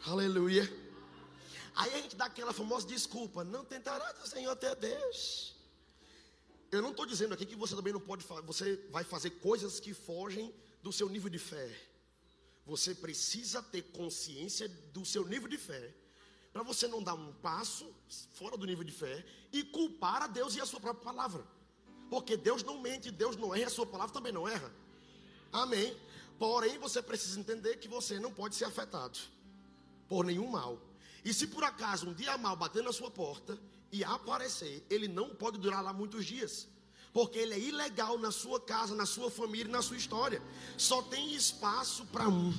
Aleluia. 0.06 0.64
Aí 1.74 1.94
a 1.94 2.02
gente 2.02 2.18
dá 2.18 2.26
aquela 2.26 2.52
famosa 2.52 2.86
desculpa: 2.86 3.46
não 3.46 3.64
tentará 3.64 4.14
o 4.22 4.28
Senhor 4.28 4.52
até 4.52 4.76
Deus. 4.76 5.56
Eu 6.70 6.82
não 6.82 6.92
estou 6.92 7.06
dizendo 7.06 7.34
aqui 7.34 7.46
que 7.46 7.56
você 7.56 7.74
também 7.78 7.94
não 7.94 8.02
pode, 8.02 8.26
você 8.44 8.76
vai 8.92 9.06
fazer 9.06 9.30
coisas 9.40 9.80
que 9.80 9.94
fogem 9.94 10.54
do 10.84 10.92
seu 10.92 11.08
nível 11.08 11.30
de 11.30 11.40
fé. 11.40 11.74
Você 12.66 12.94
precisa 12.94 13.64
ter 13.64 13.84
consciência 13.84 14.68
do 14.68 15.06
seu 15.06 15.26
nível 15.26 15.48
de 15.48 15.58
fé, 15.58 15.96
para 16.52 16.62
você 16.62 16.90
não 16.90 17.02
dar 17.02 17.14
um 17.14 17.32
passo 17.36 17.90
fora 18.34 18.58
do 18.58 18.66
nível 18.66 18.84
de 18.84 18.92
fé 18.92 19.26
e 19.54 19.64
culpar 19.64 20.24
a 20.24 20.28
Deus 20.28 20.58
e 20.58 20.60
a 20.60 20.66
sua 20.66 20.82
própria 20.82 21.06
palavra. 21.06 21.59
Porque 22.10 22.36
Deus 22.36 22.64
não 22.64 22.82
mente, 22.82 23.12
Deus 23.12 23.36
não 23.36 23.54
erra, 23.54 23.68
a 23.68 23.70
sua 23.70 23.86
palavra 23.86 24.14
também 24.14 24.32
não 24.32 24.48
erra. 24.48 24.72
Amém. 25.52 25.96
Porém, 26.38 26.78
você 26.78 27.02
precisa 27.02 27.40
entender 27.40 27.78
que 27.78 27.88
você 27.88 28.20
não 28.20 28.32
pode 28.32 28.56
ser 28.56 28.66
afetado 28.66 29.20
por 30.08 30.26
nenhum 30.26 30.48
mal. 30.48 30.82
E 31.24 31.34
se 31.34 31.48
por 31.48 31.64
acaso 31.64 32.10
um 32.10 32.14
dia 32.14 32.38
mal 32.38 32.56
bater 32.56 32.84
na 32.84 32.94
sua 32.94 33.12
porta 33.12 33.60
e 33.92 34.04
aparecer, 34.04 34.86
ele 34.90 35.08
não 35.08 35.30
pode 35.36 35.58
durar 35.60 35.84
lá 35.84 35.92
muitos 35.92 36.26
dias. 36.26 36.68
Porque 37.12 37.38
ele 37.40 37.54
é 37.54 37.60
ilegal 37.60 38.18
na 38.18 38.32
sua 38.32 38.60
casa, 38.60 38.96
na 38.96 39.06
sua 39.06 39.30
família 39.30 39.72
na 39.72 39.82
sua 39.82 39.98
história. 39.98 40.42
Só 40.78 41.02
tem 41.02 41.34
espaço 41.34 42.06
para 42.06 42.28
um. 42.28 42.54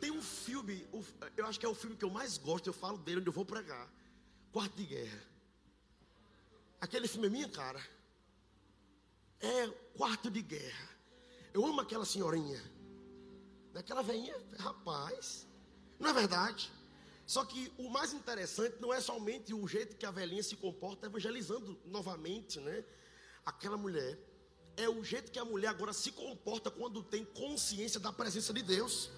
Tem 0.00 0.10
um 0.12 0.22
filme, 0.22 0.86
eu 1.36 1.46
acho 1.46 1.58
que 1.58 1.66
é 1.66 1.68
o 1.68 1.74
filme 1.74 1.96
que 1.96 2.04
eu 2.04 2.10
mais 2.10 2.38
gosto, 2.38 2.68
eu 2.68 2.72
falo 2.72 2.98
dele 2.98 3.18
onde 3.18 3.28
eu 3.28 3.32
vou 3.32 3.44
pregar. 3.44 3.92
Quarto 4.52 4.76
de 4.76 4.84
Guerra. 4.84 5.22
Aquele 6.80 7.08
filme 7.08 7.26
é 7.26 7.30
minha 7.30 7.48
cara. 7.48 7.82
É 9.40 9.68
Quarto 9.96 10.30
de 10.30 10.42
Guerra. 10.42 10.88
Eu 11.52 11.64
amo 11.66 11.80
aquela 11.80 12.04
senhorinha. 12.04 12.62
Aquela 13.74 14.02
veinha, 14.02 14.34
rapaz. 14.58 15.46
Não 15.98 16.10
é 16.10 16.12
verdade? 16.12 16.70
Só 17.26 17.44
que 17.44 17.72
o 17.76 17.90
mais 17.90 18.12
interessante 18.12 18.80
não 18.80 18.92
é 18.92 19.00
somente 19.00 19.52
o 19.52 19.68
jeito 19.68 19.96
que 19.96 20.06
a 20.06 20.10
velhinha 20.10 20.42
se 20.42 20.56
comporta 20.56 21.06
evangelizando 21.06 21.78
novamente, 21.84 22.58
né? 22.58 22.84
Aquela 23.44 23.76
mulher. 23.76 24.18
É 24.76 24.88
o 24.88 25.04
jeito 25.04 25.30
que 25.30 25.38
a 25.38 25.44
mulher 25.44 25.68
agora 25.68 25.92
se 25.92 26.10
comporta 26.10 26.70
quando 26.70 27.02
tem 27.02 27.24
consciência 27.24 28.00
da 28.00 28.12
presença 28.12 28.52
de 28.52 28.62
Deus. 28.62 29.10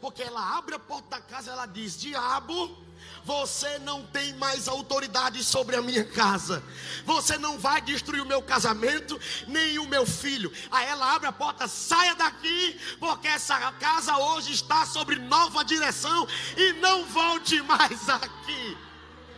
Porque 0.00 0.22
ela 0.22 0.56
abre 0.56 0.74
a 0.74 0.78
porta 0.78 1.10
da 1.10 1.20
casa 1.20 1.50
ela 1.50 1.66
diz: 1.66 1.98
Diabo, 1.98 2.76
você 3.24 3.78
não 3.80 4.04
tem 4.06 4.34
mais 4.34 4.68
autoridade 4.68 5.42
sobre 5.44 5.76
a 5.76 5.82
minha 5.82 6.04
casa. 6.04 6.62
Você 7.04 7.38
não 7.38 7.58
vai 7.58 7.80
destruir 7.80 8.22
o 8.22 8.26
meu 8.26 8.42
casamento, 8.42 9.18
nem 9.46 9.78
o 9.78 9.86
meu 9.86 10.06
filho. 10.06 10.52
Aí 10.70 10.86
ela 10.86 11.14
abre 11.14 11.28
a 11.28 11.32
porta, 11.32 11.68
saia 11.68 12.14
daqui, 12.14 12.78
porque 12.98 13.28
essa 13.28 13.72
casa 13.72 14.16
hoje 14.16 14.52
está 14.52 14.86
sobre 14.86 15.16
nova 15.16 15.64
direção 15.64 16.26
e 16.56 16.72
não 16.74 17.04
volte 17.04 17.60
mais 17.62 18.08
aqui. 18.08 18.76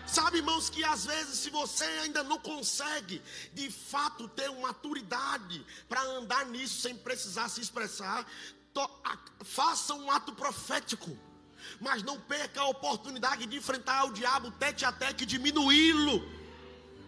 Sabe, 0.06 0.38
irmãos, 0.38 0.68
que 0.68 0.82
às 0.82 1.06
vezes, 1.06 1.38
se 1.38 1.50
você 1.50 1.85
ainda 1.85 2.25
não 2.25 2.37
consegue 2.37 3.23
de 3.52 3.70
fato 3.70 4.26
ter 4.26 4.50
uma 4.50 4.70
maturidade 4.70 5.64
para 5.88 6.02
andar 6.02 6.47
nisso 6.47 6.80
sem 6.80 6.97
precisar 6.97 7.49
se 7.49 7.61
expressar, 7.61 8.26
faça 9.44 9.94
um 9.94 10.10
ato 10.10 10.32
profético, 10.32 11.16
mas 11.80 12.02
não 12.02 12.20
perca 12.20 12.60
a 12.60 12.68
oportunidade 12.68 13.46
de 13.46 13.56
enfrentar 13.56 14.04
o 14.04 14.12
diabo 14.12 14.50
tete 14.52 14.84
a 14.84 14.92
tete 14.92 15.24
e 15.24 15.26
diminuí-lo, 15.26 16.22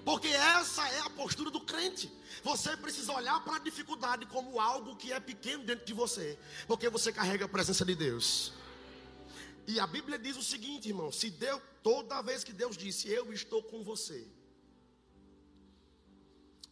porque 0.05 0.29
essa 0.29 0.87
é 0.89 1.01
a 1.01 1.11
postura 1.11 1.51
do 1.51 1.61
crente. 1.61 2.11
Você 2.43 2.77
precisa 2.77 3.13
olhar 3.13 3.43
para 3.45 3.57
a 3.57 3.59
dificuldade 3.61 4.27
como 4.27 4.59
algo 4.59 4.97
que 4.97 5.13
é 5.13 5.21
pequeno 5.21 5.65
dentro 5.65 5.87
de 5.87 5.95
você, 5.95 6.39
porque 6.67 6.89
você 6.89 7.13
carrega 7.13 7.45
a 7.45 7.49
presença 7.49 7.85
de 7.85 7.95
Deus. 7.95 8.53
E 9.67 9.79
a 9.79 9.87
Bíblia 9.87 10.19
diz 10.19 10.37
o 10.37 10.43
seguinte, 10.43 10.89
irmão: 10.89 11.13
se 11.13 11.31
Deus, 11.31 11.63
toda 11.83 12.21
vez 12.23 12.43
que 12.43 12.53
Deus 12.53 12.77
disse, 12.77 13.09
Eu 13.09 13.33
estou 13.33 13.63
com 13.63 13.85
você, 13.85 14.27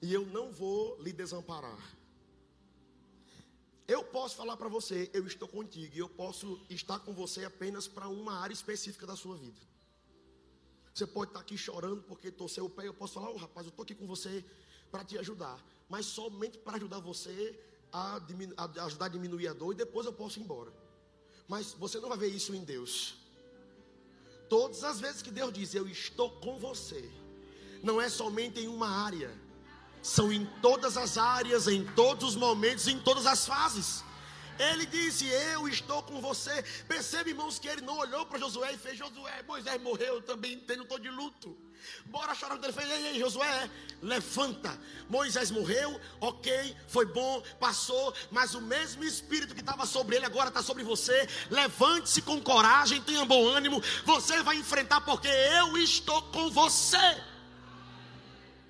e 0.02 0.12
eu 0.12 0.26
não 0.26 0.50
vou 0.50 1.00
lhe 1.00 1.12
desamparar. 1.12 1.99
Eu 3.90 4.04
posso 4.04 4.36
falar 4.36 4.56
para 4.56 4.68
você, 4.68 5.10
eu 5.12 5.26
estou 5.26 5.48
contigo, 5.48 5.96
e 5.96 5.98
eu 5.98 6.08
posso 6.08 6.60
estar 6.70 7.00
com 7.00 7.12
você 7.12 7.44
apenas 7.44 7.88
para 7.88 8.06
uma 8.06 8.34
área 8.38 8.54
específica 8.54 9.04
da 9.04 9.16
sua 9.16 9.36
vida. 9.36 9.60
Você 10.94 11.08
pode 11.08 11.30
estar 11.30 11.40
aqui 11.40 11.58
chorando 11.58 12.00
porque 12.04 12.30
torceu 12.30 12.66
o 12.66 12.70
pé, 12.70 12.86
eu 12.86 12.94
posso 12.94 13.14
falar, 13.14 13.30
oh, 13.30 13.36
rapaz, 13.36 13.66
eu 13.66 13.70
estou 13.70 13.82
aqui 13.82 13.96
com 13.96 14.06
você 14.06 14.44
para 14.92 15.04
te 15.04 15.18
ajudar, 15.18 15.58
mas 15.88 16.06
somente 16.06 16.56
para 16.56 16.76
ajudar 16.76 17.00
você 17.00 17.58
a, 17.92 18.22
a, 18.56 18.84
ajudar 18.84 19.06
a 19.06 19.08
diminuir 19.08 19.48
a 19.48 19.52
dor, 19.52 19.72
e 19.72 19.78
depois 19.78 20.06
eu 20.06 20.12
posso 20.12 20.38
ir 20.38 20.44
embora. 20.44 20.72
Mas 21.48 21.72
você 21.72 21.98
não 21.98 22.10
vai 22.10 22.18
ver 22.18 22.28
isso 22.28 22.54
em 22.54 22.62
Deus. 22.62 23.16
Todas 24.48 24.84
as 24.84 25.00
vezes 25.00 25.20
que 25.20 25.32
Deus 25.32 25.52
diz, 25.52 25.74
eu 25.74 25.88
estou 25.88 26.30
com 26.38 26.60
você, 26.60 27.10
não 27.82 28.00
é 28.00 28.08
somente 28.08 28.60
em 28.60 28.68
uma 28.68 28.88
área 28.88 29.36
são 30.02 30.32
em 30.32 30.44
todas 30.62 30.96
as 30.96 31.18
áreas, 31.18 31.66
em 31.68 31.84
todos 31.84 32.30
os 32.30 32.36
momentos, 32.36 32.86
em 32.86 32.98
todas 32.98 33.26
as 33.26 33.46
fases. 33.46 34.04
Ele 34.60 34.84
disse: 34.84 35.26
Eu 35.26 35.66
estou 35.68 36.02
com 36.02 36.20
você. 36.20 36.62
Percebe, 36.86 37.30
irmãos, 37.30 37.58
que 37.58 37.66
ele 37.66 37.80
não 37.80 37.96
olhou 37.96 38.26
para 38.26 38.38
Josué 38.38 38.74
e 38.74 38.76
fez: 38.76 38.98
Josué, 38.98 39.42
Moisés 39.48 39.80
morreu, 39.80 40.16
eu 40.16 40.22
também 40.22 40.52
entendo, 40.52 40.82
estou 40.82 40.98
de 40.98 41.08
luto. 41.08 41.56
Bora 42.04 42.34
chorar. 42.34 42.58
Ele 42.62 42.72
fez: 42.72 42.90
Ei, 42.90 43.06
ei, 43.06 43.18
Josué, 43.18 43.70
levanta. 44.02 44.78
Moisés 45.08 45.50
morreu, 45.50 45.98
ok, 46.20 46.76
foi 46.86 47.06
bom, 47.06 47.42
passou, 47.58 48.14
mas 48.30 48.54
o 48.54 48.60
mesmo 48.60 49.02
espírito 49.02 49.54
que 49.54 49.60
estava 49.60 49.86
sobre 49.86 50.16
ele 50.16 50.26
agora 50.26 50.48
está 50.48 50.62
sobre 50.62 50.84
você. 50.84 51.26
Levante-se 51.50 52.20
com 52.20 52.38
coragem, 52.42 53.00
tenha 53.00 53.24
bom 53.24 53.48
ânimo. 53.48 53.82
Você 54.04 54.42
vai 54.42 54.56
enfrentar, 54.56 55.00
porque 55.00 55.28
eu 55.28 55.78
estou 55.78 56.20
com 56.24 56.50
você. 56.50 57.29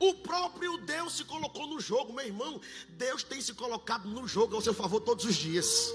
O 0.01 0.15
próprio 0.15 0.79
Deus 0.79 1.13
se 1.19 1.25
colocou 1.25 1.67
no 1.67 1.79
jogo, 1.79 2.11
meu 2.15 2.25
irmão. 2.25 2.59
Deus 2.89 3.23
tem 3.23 3.39
se 3.39 3.53
colocado 3.53 4.09
no 4.09 4.27
jogo 4.27 4.57
ao 4.57 4.63
seu 4.63 4.73
favor 4.73 5.03
todos 5.03 5.27
os 5.27 5.37
dias. 5.37 5.93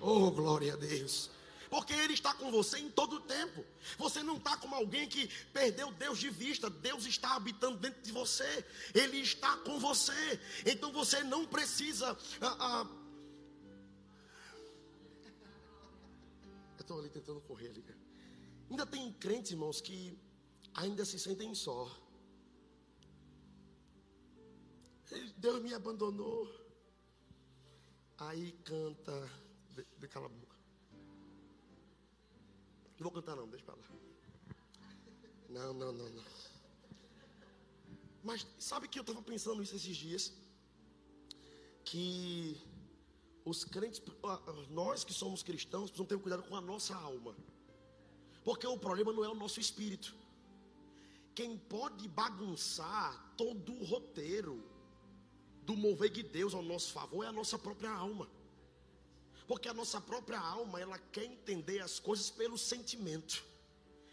Oh, 0.00 0.32
glória 0.32 0.72
a 0.72 0.76
Deus. 0.76 1.30
Porque 1.70 1.92
Ele 1.92 2.14
está 2.14 2.34
com 2.34 2.50
você 2.50 2.78
em 2.78 2.90
todo 2.90 3.16
o 3.16 3.20
tempo. 3.20 3.64
Você 3.96 4.20
não 4.20 4.36
está 4.36 4.56
como 4.56 4.74
alguém 4.74 5.08
que 5.08 5.28
perdeu 5.52 5.92
Deus 5.92 6.18
de 6.18 6.28
vista. 6.28 6.68
Deus 6.68 7.06
está 7.06 7.36
habitando 7.36 7.76
dentro 7.76 8.02
de 8.02 8.10
você. 8.10 8.66
Ele 8.92 9.18
está 9.18 9.56
com 9.58 9.78
você. 9.78 10.40
Então 10.66 10.92
você 10.92 11.22
não 11.22 11.46
precisa. 11.46 12.18
Ah, 12.40 12.56
ah... 12.58 12.86
Eu 16.78 16.80
estou 16.80 16.98
ali 16.98 17.10
tentando 17.10 17.40
correr 17.42 17.68
ali. 17.68 17.84
Ainda 18.68 18.84
tem 18.84 19.12
crentes, 19.12 19.52
irmãos, 19.52 19.80
que 19.80 20.18
ainda 20.74 21.04
se 21.04 21.16
sentem 21.16 21.54
só. 21.54 21.88
Deus 25.36 25.62
me 25.62 25.74
abandonou. 25.74 26.48
Aí 28.18 28.52
canta. 28.64 29.30
De, 29.70 29.84
de 29.98 30.08
cala 30.08 30.26
a 30.26 30.28
boca. 30.28 30.56
Não 32.98 33.04
vou 33.04 33.12
cantar 33.12 33.34
não, 33.36 33.48
deixa 33.48 33.64
pra 33.64 33.74
lá. 33.74 33.82
Não, 35.48 35.72
não, 35.72 35.92
não, 35.92 36.10
não. 36.10 36.24
Mas 38.22 38.46
sabe 38.58 38.86
que 38.88 38.98
eu 38.98 39.02
estava 39.02 39.22
pensando 39.22 39.62
isso 39.62 39.74
esses 39.74 39.96
dias? 39.96 40.32
Que 41.84 42.60
os 43.44 43.64
crentes, 43.64 44.02
nós 44.68 45.02
que 45.02 45.14
somos 45.14 45.42
cristãos, 45.42 45.90
precisamos 45.90 46.08
ter 46.08 46.18
cuidado 46.18 46.42
com 46.42 46.54
a 46.54 46.60
nossa 46.60 46.94
alma. 46.94 47.34
Porque 48.44 48.66
o 48.66 48.78
problema 48.78 49.12
não 49.12 49.24
é 49.24 49.28
o 49.28 49.34
nosso 49.34 49.58
espírito. 49.58 50.14
Quem 51.34 51.56
pode 51.56 52.06
bagunçar 52.06 53.34
todo 53.36 53.72
o 53.72 53.84
roteiro 53.84 54.69
do 55.64 55.76
mover 55.76 56.10
de 56.10 56.22
Deus 56.22 56.54
ao 56.54 56.62
nosso 56.62 56.92
favor 56.92 57.24
é 57.24 57.28
a 57.28 57.32
nossa 57.32 57.58
própria 57.58 57.90
alma. 57.90 58.28
Porque 59.46 59.68
a 59.68 59.74
nossa 59.74 60.00
própria 60.00 60.38
alma, 60.38 60.80
ela 60.80 60.98
quer 60.98 61.24
entender 61.24 61.80
as 61.80 61.98
coisas 61.98 62.30
pelo 62.30 62.56
sentimento. 62.56 63.44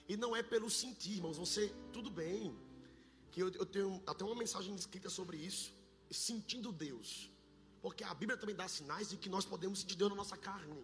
E 0.10 0.18
não 0.18 0.36
é 0.36 0.42
pelo 0.42 0.70
sentir, 0.70 1.18
irmãos. 1.18 1.38
Você, 1.38 1.72
tudo 1.94 2.10
bem. 2.10 2.58
Que 3.32 3.44
eu, 3.44 3.50
eu 3.52 3.66
tenho 3.66 4.02
até 4.08 4.24
uma 4.24 4.36
mensagem 4.36 4.74
escrita 4.74 5.10
sobre 5.10 5.38
isso. 5.38 5.72
Sentindo 6.10 6.72
Deus. 6.72 7.30
Porque 7.82 8.04
a 8.04 8.14
Bíblia 8.14 8.38
também 8.38 8.56
dá 8.56 8.68
sinais 8.68 9.10
de 9.10 9.18
que 9.18 9.30
nós 9.30 9.46
podemos 9.46 9.80
sentir 9.80 9.96
Deus 9.96 10.10
na 10.10 10.16
nossa 10.16 10.36
carne. 10.36 10.84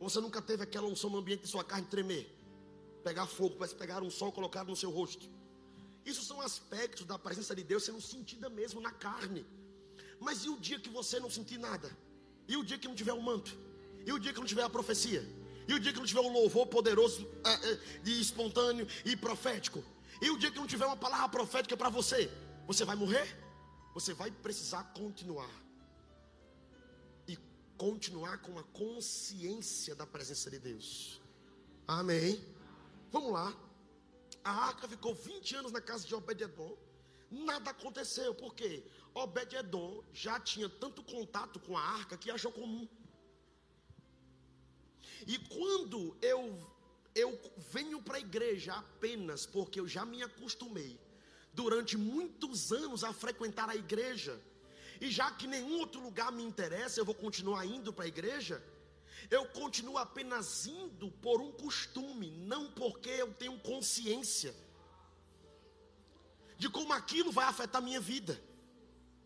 Você 0.00 0.20
nunca 0.20 0.40
teve 0.40 0.62
aquela 0.62 0.86
unção 0.86 1.10
no 1.10 1.18
ambiente 1.18 1.42
de 1.42 1.48
sua 1.48 1.64
carne 1.64 1.86
tremer? 1.86 2.34
Pegar 3.04 3.26
fogo, 3.26 3.56
parece 3.56 3.74
pegar 3.74 4.02
um 4.02 4.10
sol 4.10 4.32
colocado 4.32 4.68
no 4.68 4.76
seu 4.76 4.90
rosto. 4.90 5.28
Isso 6.10 6.22
são 6.22 6.40
aspectos 6.40 7.04
da 7.04 7.18
presença 7.18 7.54
de 7.54 7.64
Deus 7.64 7.82
sendo 7.82 8.00
sentida 8.00 8.48
mesmo 8.48 8.80
na 8.80 8.92
carne. 8.92 9.44
Mas 10.20 10.44
e 10.44 10.48
o 10.48 10.56
dia 10.56 10.78
que 10.78 10.88
você 10.88 11.18
não 11.18 11.28
sentir 11.28 11.58
nada? 11.58 11.90
E 12.46 12.56
o 12.56 12.64
dia 12.64 12.78
que 12.78 12.86
não 12.86 12.94
tiver 12.94 13.12
o 13.12 13.20
manto? 13.20 13.58
E 14.06 14.12
o 14.12 14.18
dia 14.18 14.32
que 14.32 14.38
não 14.38 14.46
tiver 14.46 14.62
a 14.62 14.70
profecia? 14.70 15.22
E 15.66 15.74
o 15.74 15.80
dia 15.80 15.92
que 15.92 15.98
não 15.98 16.06
tiver 16.06 16.20
um 16.20 16.32
louvor 16.32 16.68
poderoso, 16.68 17.28
é, 17.44 17.72
é, 17.72 17.80
e 18.04 18.20
espontâneo 18.20 18.86
e 19.04 19.16
profético? 19.16 19.82
E 20.22 20.30
o 20.30 20.38
dia 20.38 20.50
que 20.50 20.58
não 20.58 20.66
tiver 20.66 20.86
uma 20.86 20.96
palavra 20.96 21.28
profética 21.28 21.76
para 21.76 21.90
você? 21.90 22.30
Você 22.68 22.84
vai 22.84 22.94
morrer? 22.94 23.26
Você 23.92 24.14
vai 24.14 24.30
precisar 24.30 24.84
continuar. 24.94 25.50
E 27.26 27.36
continuar 27.76 28.38
com 28.38 28.56
a 28.56 28.62
consciência 28.62 29.92
da 29.96 30.06
presença 30.06 30.48
de 30.50 30.60
Deus. 30.60 31.20
Amém. 31.86 32.40
Vamos 33.10 33.32
lá. 33.32 33.65
A 34.50 34.52
arca 34.68 34.86
ficou 34.86 35.12
20 35.12 35.56
anos 35.56 35.72
na 35.72 35.80
casa 35.80 36.06
de 36.06 36.14
Obed-edom. 36.14 36.72
Nada 37.28 37.70
aconteceu, 37.70 38.32
por 38.32 38.54
quê? 38.54 38.84
Obed-edom 39.12 40.04
já 40.12 40.38
tinha 40.38 40.68
tanto 40.68 41.02
contato 41.02 41.58
com 41.58 41.76
a 41.76 41.82
arca 41.82 42.16
que 42.16 42.30
achou 42.30 42.52
comum. 42.52 42.86
E 45.26 45.36
quando 45.54 46.16
eu 46.22 46.40
eu 47.22 47.30
venho 47.72 48.00
para 48.06 48.18
a 48.18 48.20
igreja 48.20 48.74
apenas 48.74 49.46
porque 49.46 49.80
eu 49.80 49.88
já 49.88 50.04
me 50.04 50.22
acostumei 50.22 51.00
durante 51.52 51.96
muitos 51.96 52.70
anos 52.70 53.02
a 53.02 53.12
frequentar 53.12 53.68
a 53.70 53.74
igreja, 53.74 54.38
e 55.00 55.10
já 55.10 55.30
que 55.30 55.46
nenhum 55.46 55.78
outro 55.80 56.00
lugar 56.00 56.30
me 56.30 56.44
interessa, 56.44 57.00
eu 57.00 57.04
vou 57.04 57.14
continuar 57.14 57.64
indo 57.64 57.92
para 57.92 58.04
a 58.04 58.08
igreja. 58.08 58.62
Eu 59.30 59.46
continuo 59.46 59.98
apenas 59.98 60.66
indo 60.66 61.10
por 61.10 61.40
um 61.40 61.52
costume, 61.52 62.30
não 62.30 62.70
porque 62.70 63.08
eu 63.08 63.32
tenho 63.34 63.58
consciência 63.58 64.54
de 66.58 66.68
como 66.68 66.92
aquilo 66.92 67.32
vai 67.32 67.46
afetar 67.46 67.82
a 67.82 67.84
minha 67.84 68.00
vida. 68.00 68.40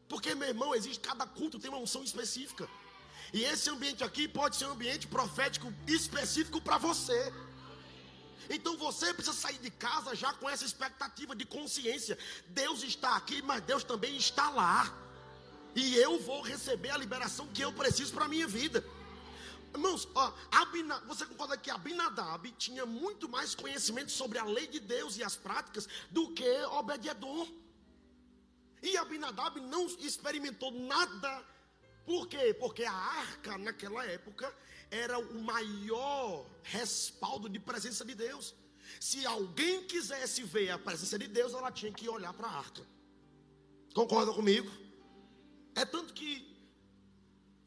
Porque, 0.08 0.34
meu 0.34 0.48
irmão, 0.48 0.74
existe 0.74 1.00
cada 1.00 1.26
culto 1.26 1.58
tem 1.58 1.70
uma 1.70 1.78
unção 1.78 2.02
específica. 2.02 2.68
E 3.32 3.44
esse 3.44 3.70
ambiente 3.70 4.02
aqui 4.02 4.26
pode 4.26 4.56
ser 4.56 4.66
um 4.66 4.72
ambiente 4.72 5.06
profético 5.06 5.72
específico 5.86 6.60
para 6.60 6.78
você. 6.78 7.32
Então 8.48 8.76
você 8.76 9.14
precisa 9.14 9.36
sair 9.36 9.58
de 9.58 9.70
casa 9.70 10.16
já 10.16 10.32
com 10.32 10.50
essa 10.50 10.64
expectativa 10.64 11.36
de 11.36 11.44
consciência. 11.44 12.18
Deus 12.48 12.82
está 12.82 13.16
aqui, 13.16 13.40
mas 13.42 13.62
Deus 13.62 13.84
também 13.84 14.16
está 14.16 14.50
lá. 14.50 14.92
E 15.76 15.94
eu 15.96 16.18
vou 16.18 16.42
receber 16.42 16.90
a 16.90 16.96
liberação 16.96 17.46
que 17.48 17.62
eu 17.62 17.72
preciso 17.72 18.12
para 18.12 18.24
a 18.24 18.28
minha 18.28 18.48
vida. 18.48 18.84
Irmãos, 19.72 20.08
ó, 20.14 20.32
você 21.06 21.24
concorda 21.26 21.56
que 21.56 21.70
Abinadab 21.70 22.50
tinha 22.52 22.84
muito 22.84 23.28
mais 23.28 23.54
conhecimento 23.54 24.10
sobre 24.10 24.38
a 24.38 24.44
lei 24.44 24.66
de 24.66 24.80
Deus 24.80 25.16
e 25.16 25.22
as 25.22 25.36
práticas 25.36 25.88
do 26.10 26.32
que 26.32 26.48
Obed-edom. 26.64 27.46
E 28.82 28.96
Abinadab 28.96 29.60
não 29.60 29.86
experimentou 29.86 30.70
nada. 30.72 31.44
Por 32.04 32.26
quê? 32.26 32.54
Porque 32.54 32.84
a 32.84 32.92
arca 32.92 33.58
naquela 33.58 34.04
época 34.04 34.52
era 34.90 35.18
o 35.18 35.40
maior 35.42 36.46
respaldo 36.62 37.48
de 37.48 37.60
presença 37.60 38.04
de 38.04 38.14
Deus. 38.14 38.54
Se 38.98 39.24
alguém 39.24 39.86
quisesse 39.86 40.42
ver 40.42 40.70
a 40.70 40.78
presença 40.78 41.18
de 41.18 41.28
Deus, 41.28 41.54
ela 41.54 41.70
tinha 41.70 41.92
que 41.92 42.08
olhar 42.08 42.32
para 42.32 42.48
a 42.48 42.58
arca. 42.58 42.84
Concorda 43.94 44.32
comigo? 44.32 44.70
É 45.76 45.84
tanto 45.84 46.12
que 46.12 46.49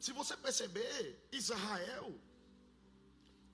se 0.04 0.12
você 0.12 0.36
perceber, 0.36 1.00
Israel, 1.32 2.06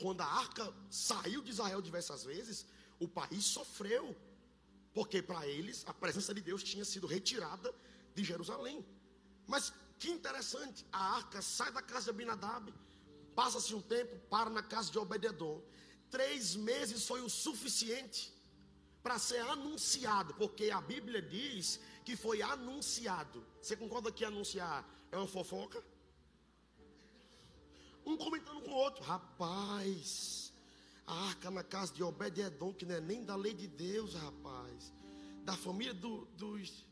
quando 0.02 0.20
a 0.20 0.30
arca 0.44 0.64
saiu 1.08 1.40
de 1.42 1.50
Israel 1.54 1.80
diversas 1.80 2.24
vezes, 2.24 2.66
o 2.98 3.06
país 3.06 3.44
sofreu, 3.44 4.16
porque 4.92 5.22
para 5.22 5.46
eles 5.46 5.84
a 5.86 5.94
presença 5.94 6.34
de 6.34 6.42
Deus 6.48 6.64
tinha 6.70 6.84
sido 6.84 7.06
retirada 7.06 7.72
de 8.16 8.24
Jerusalém. 8.24 8.84
Mas 9.46 9.72
que 9.96 10.10
interessante, 10.10 10.84
a 10.90 11.02
arca 11.18 11.40
sai 11.40 11.70
da 11.70 11.82
casa 11.90 12.06
de 12.06 12.10
Abinadab, 12.10 12.74
passa-se 13.32 13.72
um 13.72 13.80
tempo, 13.80 14.18
para 14.28 14.50
na 14.50 14.62
casa 14.72 14.90
de 14.90 14.98
Obededon. 14.98 15.62
Três 16.10 16.56
meses 16.56 17.06
foi 17.06 17.20
o 17.20 17.30
suficiente 17.30 18.34
para 19.04 19.20
ser 19.20 19.42
anunciado, 19.56 20.34
porque 20.34 20.68
a 20.72 20.80
Bíblia 20.80 21.22
diz 21.22 21.78
que 22.04 22.16
foi 22.16 22.42
anunciado. 22.42 23.46
Você 23.62 23.76
concorda 23.76 24.10
que 24.10 24.24
anunciar 24.24 24.84
é 25.12 25.16
uma 25.16 25.28
fofoca? 25.28 25.80
Um 28.10 28.16
comentando 28.16 28.60
com 28.62 28.72
o 28.72 28.74
outro. 28.74 29.04
Rapaz, 29.04 30.52
a 31.06 31.14
arca 31.28 31.48
na 31.48 31.62
casa 31.62 31.94
de 31.94 32.02
Obed-Edom, 32.02 32.72
que 32.74 32.84
não 32.84 32.96
é 32.96 33.00
nem 33.00 33.24
da 33.24 33.36
lei 33.36 33.54
de 33.54 33.68
Deus, 33.68 34.14
rapaz. 34.14 34.92
Da 35.44 35.56
família 35.56 35.94
do, 35.94 36.24
dos, 36.36 36.84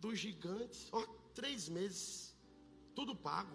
dos 0.00 0.18
gigantes. 0.18 0.88
Ó, 0.90 1.04
três 1.34 1.68
meses. 1.68 2.34
Tudo 2.94 3.14
pago. 3.14 3.54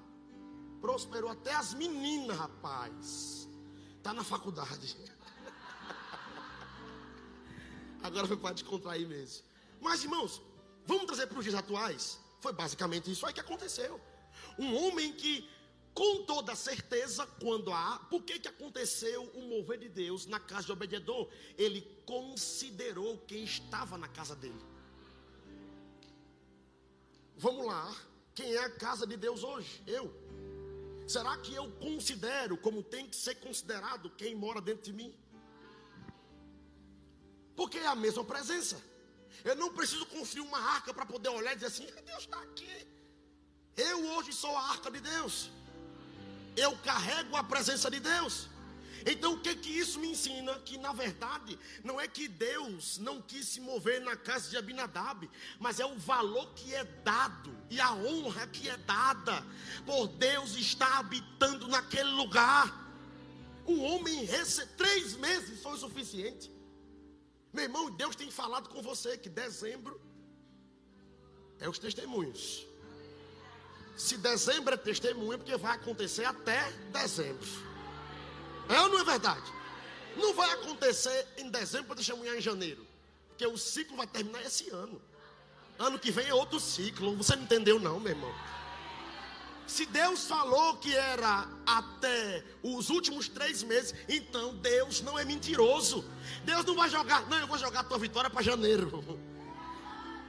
Prosperou 0.80 1.32
até 1.32 1.52
as 1.56 1.74
meninas, 1.74 2.38
rapaz. 2.38 3.50
Está 3.98 4.13
na 4.13 4.24
faculdade. 4.24 4.95
Agora 8.04 8.28
foi 8.28 8.38
para 8.38 8.54
descontrair 8.54 9.08
mesmo. 9.08 9.43
Mas, 9.82 10.04
irmãos, 10.04 10.43
vamos 10.86 11.06
trazer 11.06 11.26
para 11.26 11.39
os 11.39 11.43
dias 11.43 11.56
atuais? 11.56 12.19
Foi 12.39 12.54
basicamente 12.54 13.12
isso 13.12 13.26
aí 13.26 13.34
que 13.34 13.39
aconteceu. 13.39 14.00
Um 14.60 14.76
homem 14.76 15.12
que 15.12 15.50
com 15.93 16.23
toda 16.23 16.56
certeza, 16.56 17.25
quando 17.41 17.73
há, 17.73 17.99
por 18.10 18.23
que, 18.23 18.39
que 18.39 18.47
aconteceu 18.47 19.23
o 19.34 19.41
mover 19.41 19.80
de 19.80 19.89
Deus 19.89 20.25
na 20.25 20.39
casa 20.39 20.67
de 20.67 20.71
Obededon? 20.71 21.28
Ele 21.58 21.82
considerou 22.06 23.17
quem 23.19 23.43
estava 23.43 23.97
na 23.97 24.08
casa 24.08 24.36
dele. 24.36 24.62
Vamos 27.36 27.65
lá, 27.65 27.95
quem 28.36 28.54
é 28.54 28.60
a 28.60 28.69
casa 28.69 29.06
de 29.08 29.17
Deus 29.17 29.43
hoje? 29.43 29.82
Eu. 29.88 30.13
Será 31.08 31.38
que 31.38 31.54
eu 31.54 31.71
considero 31.73 32.56
como 32.58 32.84
tem 32.84 33.08
que 33.08 33.15
ser 33.15 33.36
considerado 33.36 34.10
quem 34.12 34.36
mora 34.36 34.62
dentro 34.62 34.84
de 34.84 34.93
mim? 34.93 35.13
Porque 37.56 37.78
é 37.78 37.88
a 37.88 37.95
mesma 37.95 38.23
presença. 38.23 38.82
Eu 39.43 39.56
não 39.56 39.73
preciso 39.73 40.06
construir 40.06 40.41
uma 40.41 40.60
arca 40.60 40.93
para 40.93 41.06
poder 41.06 41.30
olhar 41.30 41.54
e 41.54 41.56
dizer 41.56 41.67
assim: 41.67 41.86
Deus 42.06 42.23
está 42.23 42.39
aqui. 42.41 42.88
Eu 43.75 44.06
hoje 44.12 44.32
sou 44.34 44.56
a 44.56 44.62
arca 44.69 44.91
de 44.91 44.99
Deus 44.99 45.49
eu 46.60 46.76
carrego 46.78 47.36
a 47.36 47.43
presença 47.43 47.89
de 47.89 48.00
Deus. 48.00 48.48
Então 49.06 49.34
o 49.34 49.39
que 49.39 49.56
que 49.56 49.69
isso 49.69 50.00
me 50.00 50.10
ensina? 50.10 50.54
Que 50.60 50.78
na 50.78 50.91
verdade 50.91 51.58
não 51.84 52.00
é 52.00 52.08
que 52.08 52.28
Deus 52.28 52.98
não 52.98 53.22
quis 53.22 53.48
se 53.48 53.62
mover 53.62 54.02
na 54.02 54.15
casa 54.15 54.50
de 54.50 54.58
Abinadab, 54.58 55.30
mas 55.60 55.80
é 55.80 55.86
o 55.86 55.98
valor 55.98 56.54
que 56.54 56.74
é 56.74 56.84
dado 56.84 57.56
e 57.69 57.80
a 57.80 57.93
honra 57.93 58.48
que 58.48 58.69
é 58.69 58.78
dada 58.78 59.43
por 59.86 60.08
Deus 60.08 60.56
estar 60.56 61.00
habitando 61.00 61.67
naquele 61.67 62.12
lugar. 62.12 62.88
Um 63.65 63.82
homem 63.84 64.26
rece... 64.26 64.65
três 64.82 65.15
meses 65.15 65.62
foi 65.62 65.74
o 65.74 65.78
suficiente. 65.78 66.52
Meu 67.54 67.63
irmão, 67.63 67.89
Deus 67.91 68.15
tem 68.15 68.30
falado 68.30 68.69
com 68.69 68.82
você 68.82 69.17
que 69.17 69.30
dezembro 69.30 70.00
é 71.60 71.69
os 71.69 71.80
testemunhos. 71.80 72.68
Se 74.00 74.16
dezembro 74.16 74.74
é 74.74 74.78
testemunha, 74.78 75.38
porque 75.38 75.58
vai 75.58 75.76
acontecer 75.76 76.24
até 76.24 76.72
dezembro. 76.90 77.46
É 78.70 78.80
ou 78.80 78.88
não 78.88 79.00
é 79.02 79.04
verdade? 79.04 79.44
Não 80.16 80.34
vai 80.34 80.50
acontecer 80.52 81.28
em 81.38 81.50
dezembro 81.50 81.88
para 81.88 81.98
testemunhar 81.98 82.38
em 82.38 82.40
janeiro. 82.40 82.88
Porque 83.28 83.46
o 83.46 83.58
ciclo 83.58 83.98
vai 83.98 84.08
terminar 84.08 84.42
esse 84.42 84.70
ano. 84.70 85.02
Ano 85.78 86.00
que 86.00 86.12
vem 86.12 86.28
é 86.28 86.34
outro 86.34 86.62
ciclo. 86.62 87.14
Você 87.18 87.36
não 87.36 87.44
entendeu, 87.44 87.78
não, 87.78 88.00
meu 88.00 88.14
irmão. 88.14 88.34
Se 89.68 89.86
Deus 89.86 90.26
falou 90.26 90.78
que 90.78 90.96
era 90.96 91.50
até 91.66 92.42
os 92.64 92.90
últimos 92.90 93.28
três 93.28 93.64
meses, 93.64 93.94
então 94.08 94.56
Deus 94.56 95.02
não 95.02 95.20
é 95.20 95.26
mentiroso. 95.26 96.06
Deus 96.46 96.64
não 96.64 96.74
vai 96.74 96.90
jogar, 96.90 97.28
não, 97.28 97.38
eu 97.38 97.48
vou 97.48 97.58
jogar 97.58 97.82
a 97.82 97.84
tua 97.84 97.98
vitória 97.98 98.30
para 98.30 98.42
janeiro. 98.42 99.04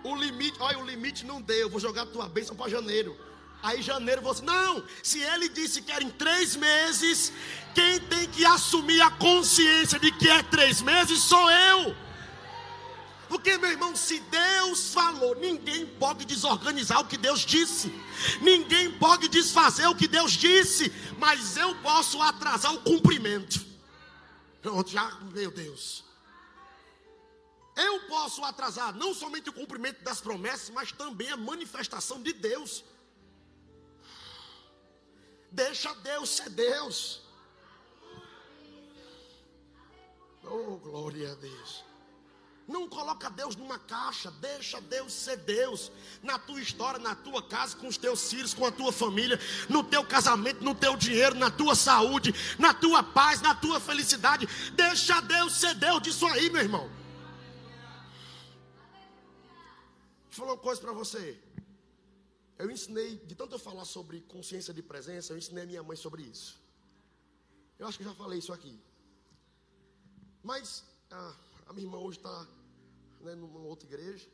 O 0.03 0.17
limite, 0.17 0.57
olha, 0.61 0.79
o 0.79 0.85
limite 0.87 1.27
não 1.27 1.43
deu, 1.43 1.59
eu 1.59 1.69
vou 1.69 1.79
jogar 1.79 2.03
a 2.05 2.07
tua 2.07 2.27
bênção 2.27 2.57
para 2.57 2.71
janeiro. 2.71 3.15
Aí 3.63 3.83
janeiro 3.83 4.23
você, 4.23 4.43
não, 4.43 4.83
se 5.03 5.21
ele 5.21 5.49
disse 5.49 5.83
que 5.83 5.93
era 5.93 6.03
em 6.03 6.11
três 6.11 6.57
meses, 6.57 7.33
quem 7.75 8.01
tem 8.01 8.27
que 8.29 8.45
assumir 8.45 9.01
a 9.03 9.11
consciência 9.11 9.99
de 9.99 10.11
que 10.13 10.29
é 10.29 10.43
três 10.43 10.81
meses 10.81 11.23
sou 11.23 11.51
eu. 11.51 11.95
Porque, 13.29 13.57
meu 13.59 13.71
irmão, 13.71 13.95
se 13.95 14.19
Deus 14.19 14.93
falou, 14.93 15.37
ninguém 15.37 15.87
pode 15.87 16.25
desorganizar 16.25 17.01
o 17.01 17.07
que 17.07 17.17
Deus 17.17 17.41
disse, 17.41 17.93
ninguém 18.41 18.91
pode 18.99 19.29
desfazer 19.29 19.87
o 19.87 19.95
que 19.95 20.09
Deus 20.09 20.33
disse, 20.33 20.93
mas 21.17 21.57
eu 21.57 21.77
posso 21.77 22.21
atrasar 22.21 22.75
o 22.75 22.81
cumprimento. 22.81 23.65
Já, 24.87 25.17
meu 25.33 25.51
Deus. 25.51 26.05
Eu 27.77 28.01
posso 28.09 28.43
atrasar 28.45 28.95
não 28.95 29.15
somente 29.15 29.49
o 29.49 29.53
cumprimento 29.53 30.03
das 30.03 30.21
promessas, 30.21 30.71
mas 30.71 30.91
também 30.91 31.31
a 31.31 31.37
manifestação 31.37 32.21
de 32.21 32.33
Deus. 32.33 32.85
Deixa 35.51 35.95
Deus 35.97 36.31
ser 36.31 36.51
Deus. 36.51 37.23
Oh, 40.45 40.77
glória 40.79 41.33
a 41.33 41.35
Deus. 41.35 41.85
Não 42.71 42.89
coloca 42.89 43.29
Deus 43.29 43.57
numa 43.57 43.81
caixa, 43.81 44.31
deixa 44.31 44.81
Deus 44.81 45.13
ser 45.13 45.37
Deus 45.39 45.91
na 46.23 46.39
tua 46.39 46.61
história, 46.61 47.01
na 47.01 47.17
tua 47.17 47.43
casa, 47.43 47.77
com 47.77 47.89
os 47.89 47.97
teus 47.97 48.31
filhos, 48.31 48.55
com 48.55 48.65
a 48.65 48.71
tua 48.71 48.93
família, 48.93 49.41
no 49.69 49.83
teu 49.83 50.05
casamento, 50.05 50.63
no 50.63 50.73
teu 50.73 50.97
dinheiro, 50.97 51.35
na 51.35 51.51
tua 51.51 51.75
saúde, 51.75 52.33
na 52.61 52.73
tua 52.73 53.03
paz, 53.03 53.41
na 53.41 53.57
tua 53.57 53.81
felicidade. 53.81 54.47
Deixa 54.75 55.21
Deus 55.21 55.55
ser 55.55 55.75
Deus 55.75 56.01
disso 56.01 56.25
aí, 56.29 56.49
meu 56.49 56.63
irmão. 56.63 56.89
Deixa 60.29 60.43
eu 60.43 60.47
falar 60.47 60.53
uma 60.53 60.59
coisa 60.59 60.81
para 60.81 60.93
você. 60.93 61.43
Eu 62.61 62.71
ensinei, 62.71 63.17
de 63.17 63.35
tanto 63.35 63.55
eu 63.55 63.59
falar 63.59 63.87
sobre 63.87 64.21
consciência 64.21 64.73
de 64.75 64.83
presença, 64.83 65.33
eu 65.33 65.39
ensinei 65.39 65.65
a 65.65 65.67
minha 65.67 65.83
mãe 65.83 65.97
sobre 65.97 66.23
isso. 66.23 66.61
Eu 67.79 67.87
acho 67.87 67.97
que 67.97 68.05
já 68.05 68.15
falei 68.15 68.39
isso 68.39 68.53
aqui. 68.53 68.79
Mas 70.43 70.85
a, 71.11 71.37
a 71.69 71.73
minha 71.73 71.87
irmã 71.87 71.99
hoje 71.99 72.19
está 72.19 72.47
né, 73.23 73.35
numa 73.35 73.61
outra 73.61 73.89
igreja. 73.89 74.29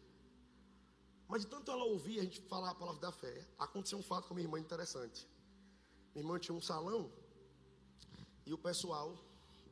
Mas 1.28 1.42
de 1.42 1.46
tanto 1.46 1.70
ela 1.70 1.84
ouvir 1.84 2.18
a 2.18 2.24
gente 2.24 2.40
falar 2.42 2.70
a 2.70 2.74
palavra 2.74 3.00
da 3.00 3.12
fé, 3.12 3.46
aconteceu 3.60 3.96
um 3.96 4.02
fato 4.02 4.26
com 4.26 4.34
minha 4.34 4.46
irmã 4.46 4.58
interessante. 4.58 5.28
Minha 6.12 6.24
irmã 6.24 6.36
tinha 6.36 6.54
um 6.56 6.60
salão 6.60 7.08
e 8.44 8.52
o 8.52 8.58
pessoal 8.58 9.16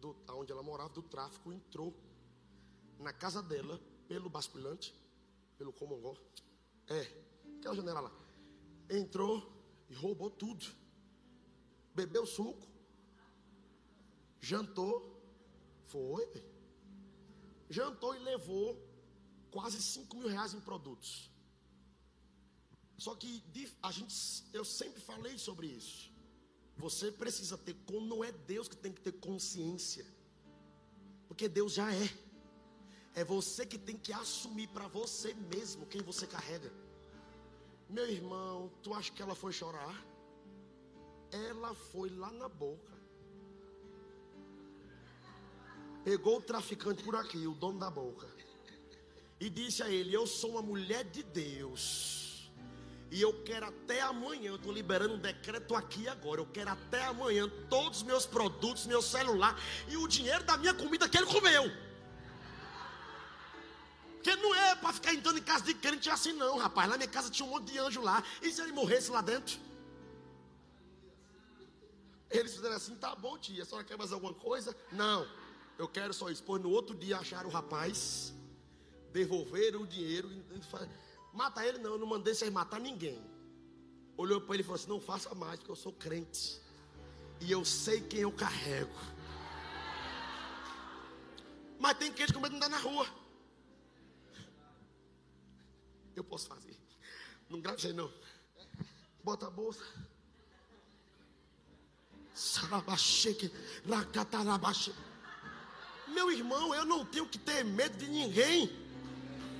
do, 0.00 0.16
onde 0.28 0.52
ela 0.52 0.62
morava, 0.62 0.90
do 0.90 1.02
tráfico, 1.02 1.52
entrou 1.52 1.92
na 3.00 3.12
casa 3.12 3.42
dela 3.42 3.80
pelo 4.06 4.30
basculante, 4.30 4.94
pelo 5.58 5.72
comongó. 5.72 6.14
É, 6.86 7.00
aquela 7.58 7.74
janela 7.74 8.00
lá. 8.00 8.23
Entrou 8.88 9.52
e 9.88 9.94
roubou 9.94 10.30
tudo. 10.30 10.66
Bebeu 11.94 12.26
suco, 12.26 12.66
jantou, 14.40 15.22
foi, 15.84 16.28
jantou 17.70 18.14
e 18.16 18.18
levou 18.18 18.76
quase 19.50 19.80
5 19.80 20.16
mil 20.16 20.28
reais 20.28 20.54
em 20.54 20.60
produtos. 20.60 21.30
Só 22.98 23.14
que 23.14 23.42
a 23.82 23.92
gente, 23.92 24.14
eu 24.52 24.64
sempre 24.64 25.00
falei 25.00 25.38
sobre 25.38 25.68
isso. 25.68 26.12
Você 26.76 27.12
precisa 27.12 27.56
ter, 27.56 27.76
não 28.02 28.24
é 28.24 28.32
Deus 28.32 28.68
que 28.68 28.76
tem 28.76 28.92
que 28.92 29.00
ter 29.00 29.12
consciência, 29.12 30.04
porque 31.28 31.48
Deus 31.48 31.74
já 31.74 31.92
é. 31.94 32.24
É 33.14 33.24
você 33.24 33.64
que 33.64 33.78
tem 33.78 33.96
que 33.96 34.12
assumir 34.12 34.66
para 34.68 34.88
você 34.88 35.32
mesmo 35.34 35.86
quem 35.86 36.02
você 36.02 36.26
carrega. 36.26 36.72
Meu 37.94 38.11
irmão, 38.11 38.72
tu 38.83 38.92
acha 38.92 39.12
que 39.12 39.22
ela 39.22 39.37
foi 39.37 39.52
chorar? 39.52 40.04
Ela 41.30 41.72
foi 41.92 42.09
lá 42.11 42.28
na 42.33 42.48
boca. 42.48 42.92
Pegou 46.02 46.38
o 46.38 46.42
traficante 46.42 47.04
por 47.04 47.14
aqui, 47.14 47.46
o 47.46 47.54
dono 47.54 47.78
da 47.78 47.88
boca, 47.88 48.26
e 49.38 49.48
disse 49.48 49.80
a 49.80 49.88
ele: 49.88 50.12
Eu 50.12 50.26
sou 50.26 50.50
uma 50.50 50.62
mulher 50.62 51.04
de 51.04 51.22
Deus. 51.22 52.50
E 53.12 53.22
eu 53.22 53.44
quero 53.44 53.66
até 53.66 54.00
amanhã, 54.00 54.48
eu 54.48 54.57
estou 54.57 54.72
liberando 54.72 55.14
um 55.14 55.20
decreto 55.20 55.76
aqui 55.76 56.09
agora. 56.09 56.40
Eu 56.40 56.46
quero 56.46 56.70
até 56.70 57.04
amanhã 57.04 57.48
todos 57.70 57.98
os 57.98 58.02
meus 58.02 58.26
produtos, 58.26 58.87
meu 58.87 59.00
celular 59.00 59.57
e 59.88 59.96
o 59.96 60.09
dinheiro 60.09 60.42
da 60.42 60.57
minha 60.57 60.74
comida 60.74 61.09
que 61.09 61.16
ele 61.16 61.26
comeu. 61.26 61.70
Porque 64.24 64.40
não 64.40 64.54
é 64.54 64.74
para 64.74 64.90
ficar 64.90 65.12
entrando 65.12 65.38
em 65.38 65.42
casa 65.42 65.64
de 65.64 65.74
crente 65.74 66.08
assim, 66.08 66.32
não, 66.32 66.56
rapaz. 66.56 66.88
Lá 66.88 66.92
na 66.94 66.96
minha 66.96 67.10
casa 67.10 67.28
tinha 67.28 67.46
um 67.46 67.50
monte 67.50 67.72
de 67.72 67.78
anjo 67.78 68.00
lá. 68.00 68.24
E 68.40 68.50
se 68.50 68.62
ele 68.62 68.72
morresse 68.72 69.10
lá 69.10 69.20
dentro? 69.20 69.58
Eles 72.30 72.54
fizeram 72.54 72.74
assim: 72.74 72.96
tá 72.96 73.14
bom, 73.14 73.37
tia, 73.37 73.62
a 73.62 73.66
senhora 73.66 73.84
quer 73.84 73.98
mais 73.98 74.12
alguma 74.12 74.32
coisa? 74.32 74.74
Não, 74.90 75.28
eu 75.78 75.87
quero 75.87 76.14
só 76.14 76.30
isso. 76.30 76.42
Pois 76.42 76.62
no 76.62 76.70
outro 76.70 76.96
dia 76.96 77.18
acharam 77.18 77.50
o 77.50 77.52
rapaz, 77.52 78.32
devolveram 79.12 79.82
o 79.82 79.87
dinheiro. 79.87 80.30
Mata 81.30 81.62
ele, 81.66 81.76
não, 81.76 81.92
eu 81.92 81.98
não 81.98 82.06
mandei 82.06 82.34
vocês 82.34 82.50
matar 82.50 82.80
ninguém. 82.80 83.22
Olhou 84.16 84.40
para 84.40 84.54
ele 84.54 84.62
e 84.62 84.64
falou 84.64 84.76
assim: 84.76 84.88
Não 84.88 85.02
faça 85.02 85.34
mais, 85.34 85.58
porque 85.58 85.70
eu 85.70 85.76
sou 85.76 85.92
crente. 85.92 86.62
E 87.42 87.52
eu 87.52 87.62
sei 87.62 88.00
quem 88.00 88.20
eu 88.20 88.32
carrego. 88.32 88.98
Mas 91.78 91.98
tem 91.98 92.10
crente 92.10 92.34
medo 92.38 92.48
de 92.48 92.56
andar 92.56 92.70
na 92.70 92.78
rua. 92.78 93.06
Posso 96.34 96.48
fazer. 96.48 96.76
Não 97.48 97.60
grave 97.60 97.92
não. 97.92 98.10
Bota 99.22 99.46
a 99.46 99.50
bolsa. 99.50 99.80
Meu 106.08 106.32
irmão, 106.32 106.74
eu 106.74 106.84
não 106.84 107.06
tenho 107.06 107.28
que 107.28 107.38
ter 107.38 107.64
medo 107.64 107.96
de 107.96 108.08
ninguém. 108.08 108.84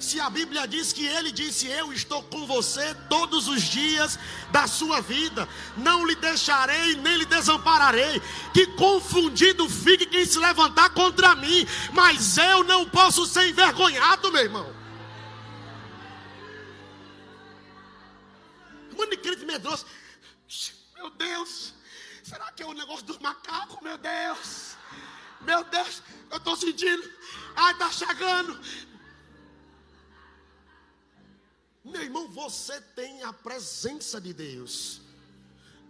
Se 0.01 0.19
a 0.19 0.29
Bíblia 0.29 0.67
diz 0.67 0.93
que 0.93 1.07
ele 1.07 1.31
disse: 1.31 1.69
Eu 1.69 1.93
estou 1.93 2.25
com 2.25 2.45
você 2.45 2.93
todos 3.09 3.47
os 3.47 3.63
dias 3.63 4.19
da 4.51 4.67
sua 4.67 5.01
vida, 5.01 5.49
não 5.77 6.05
lhe 6.05 6.17
deixarei 6.17 6.97
nem 6.97 7.19
lhe 7.19 7.25
desampararei. 7.25 8.21
Que 8.53 8.67
confundido 8.67 9.69
fique 9.71 10.07
quem 10.07 10.27
se 10.27 10.41
levantar 10.41 10.91
contra 10.91 11.37
mim, 11.37 11.65
mas 11.93 12.37
eu 12.37 12.65
não 12.65 12.85
posso 12.89 13.25
ser 13.27 13.49
envergonhado, 13.49 14.33
meu 14.33 14.43
irmão. 14.43 14.74
Medroso, 19.55 19.87
meu 20.95 21.11
Deus, 21.11 21.75
será 22.23 22.51
que 22.53 22.63
é 22.63 22.67
o 22.67 22.73
negócio 22.73 23.05
dos 23.07 23.19
macacos, 23.19 23.81
meu 23.81 23.97
Deus? 23.99 24.77
Meu 25.41 25.63
Deus, 25.65 26.03
eu 26.31 26.39
estou 26.39 26.57
sentindo, 26.57 27.05
ai, 27.55 27.73
está 27.73 27.91
chegando. 27.91 28.59
Meu 31.85 32.03
irmão, 32.03 32.29
você 32.29 32.81
tem 32.81 33.23
a 33.23 33.33
presença 33.33 34.21
de 34.21 34.33
Deus. 34.33 35.03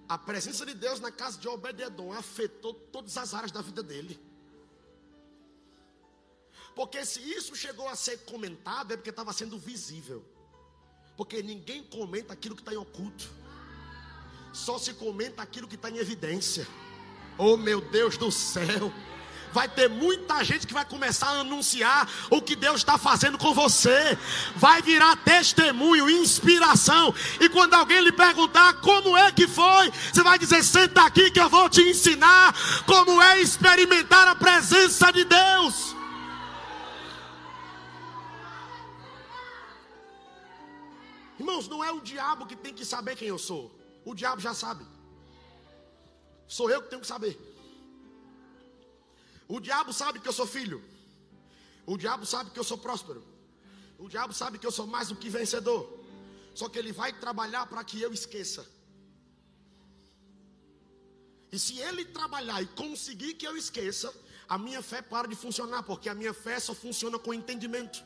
A 0.08 0.18
presença 0.18 0.66
de 0.66 0.74
Deus 0.74 0.98
na 1.00 1.10
casa 1.10 1.38
de 1.38 1.48
Obed-Edom 1.48 2.12
afetou 2.12 2.74
todas 2.74 3.16
as 3.16 3.32
áreas 3.32 3.52
da 3.52 3.62
vida 3.62 3.82
dele. 3.82 4.20
Porque 6.74 7.04
se 7.06 7.20
isso 7.20 7.54
chegou 7.54 7.88
a 7.88 7.94
ser 7.94 8.18
comentado, 8.24 8.92
é 8.92 8.96
porque 8.96 9.10
estava 9.10 9.32
sendo 9.32 9.56
visível. 9.56 10.24
Porque 11.16 11.42
ninguém 11.42 11.84
comenta 11.84 12.32
aquilo 12.32 12.56
que 12.56 12.62
está 12.62 12.74
em 12.74 12.76
oculto. 12.76 13.30
Só 14.54 14.78
se 14.78 14.94
comenta 14.94 15.42
aquilo 15.42 15.68
que 15.68 15.74
está 15.74 15.90
em 15.90 15.98
evidência. 15.98 16.66
Oh 17.36 17.56
meu 17.56 17.80
Deus 17.80 18.16
do 18.16 18.30
céu 18.32 18.90
vai 19.54 19.68
ter 19.68 19.88
muita 19.88 20.42
gente 20.42 20.66
que 20.66 20.74
vai 20.74 20.84
começar 20.84 21.28
a 21.28 21.40
anunciar 21.40 22.10
o 22.28 22.42
que 22.42 22.56
Deus 22.56 22.78
está 22.78 22.98
fazendo 22.98 23.38
com 23.38 23.54
você, 23.54 24.18
vai 24.56 24.82
virar 24.82 25.14
testemunho, 25.18 26.10
inspiração. 26.10 27.14
E 27.40 27.48
quando 27.48 27.74
alguém 27.74 28.00
lhe 28.00 28.10
perguntar 28.10 28.80
como 28.80 29.16
é 29.16 29.30
que 29.30 29.46
foi, 29.46 29.92
você 30.12 30.24
vai 30.24 30.38
dizer: 30.38 30.62
senta 30.64 31.02
aqui 31.02 31.30
que 31.30 31.40
eu 31.40 31.48
vou 31.48 31.68
te 31.70 31.80
ensinar 31.82 32.52
como 32.84 33.22
é 33.22 33.40
experimentar 33.40 34.26
a 34.26 34.34
presença 34.34 35.12
de 35.12 35.24
Deus. 35.24 35.94
Irmãos, 41.38 41.68
não 41.68 41.84
é 41.84 41.92
o 41.92 42.00
diabo 42.00 42.46
que 42.46 42.56
tem 42.56 42.74
que 42.74 42.84
saber 42.84 43.14
quem 43.14 43.28
eu 43.28 43.38
sou. 43.38 43.83
O 44.04 44.14
diabo 44.14 44.40
já 44.40 44.54
sabe. 44.54 44.84
Sou 46.46 46.70
eu 46.70 46.82
que 46.82 46.90
tenho 46.90 47.00
que 47.00 47.06
saber. 47.06 47.38
O 49.48 49.60
diabo 49.60 49.92
sabe 49.92 50.20
que 50.20 50.28
eu 50.28 50.32
sou 50.32 50.46
filho. 50.46 50.82
O 51.86 51.96
diabo 51.96 52.24
sabe 52.24 52.50
que 52.50 52.58
eu 52.58 52.64
sou 52.64 52.78
próspero. 52.78 53.22
O 53.98 54.08
diabo 54.08 54.32
sabe 54.32 54.58
que 54.58 54.66
eu 54.66 54.72
sou 54.72 54.86
mais 54.86 55.08
do 55.08 55.16
que 55.16 55.28
vencedor. 55.28 55.82
Só 56.54 56.68
que 56.68 56.78
ele 56.78 56.92
vai 56.92 57.12
trabalhar 57.12 57.66
para 57.66 57.82
que 57.84 58.00
eu 58.00 58.12
esqueça. 58.12 58.66
E 61.50 61.58
se 61.58 61.78
ele 61.78 62.04
trabalhar 62.04 62.62
e 62.62 62.66
conseguir 62.66 63.34
que 63.34 63.46
eu 63.46 63.56
esqueça, 63.56 64.12
a 64.48 64.58
minha 64.58 64.82
fé 64.82 65.00
para 65.00 65.28
de 65.28 65.36
funcionar, 65.36 65.82
porque 65.82 66.08
a 66.08 66.14
minha 66.14 66.34
fé 66.34 66.58
só 66.58 66.74
funciona 66.74 67.18
com 67.18 67.32
entendimento. 67.32 68.04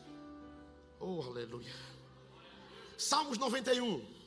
Oh, 1.00 1.22
aleluia. 1.22 1.74
Salmos 2.96 3.38
91. 3.38 4.17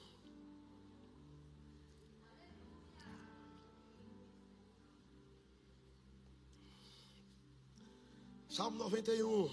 Salmo 8.52 8.78
91. 8.80 9.50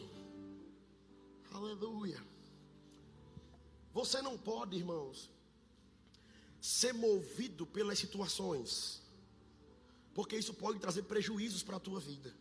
Aleluia. 1.52 2.20
Você 3.94 4.20
não 4.20 4.36
pode, 4.36 4.76
irmãos, 4.76 5.30
ser 6.60 6.92
movido 6.92 7.64
pelas 7.64 7.96
situações, 7.96 9.00
porque 10.12 10.36
isso 10.36 10.52
pode 10.52 10.80
trazer 10.80 11.04
prejuízos 11.04 11.62
para 11.62 11.76
a 11.76 11.80
tua 11.80 12.00
vida. 12.00 12.34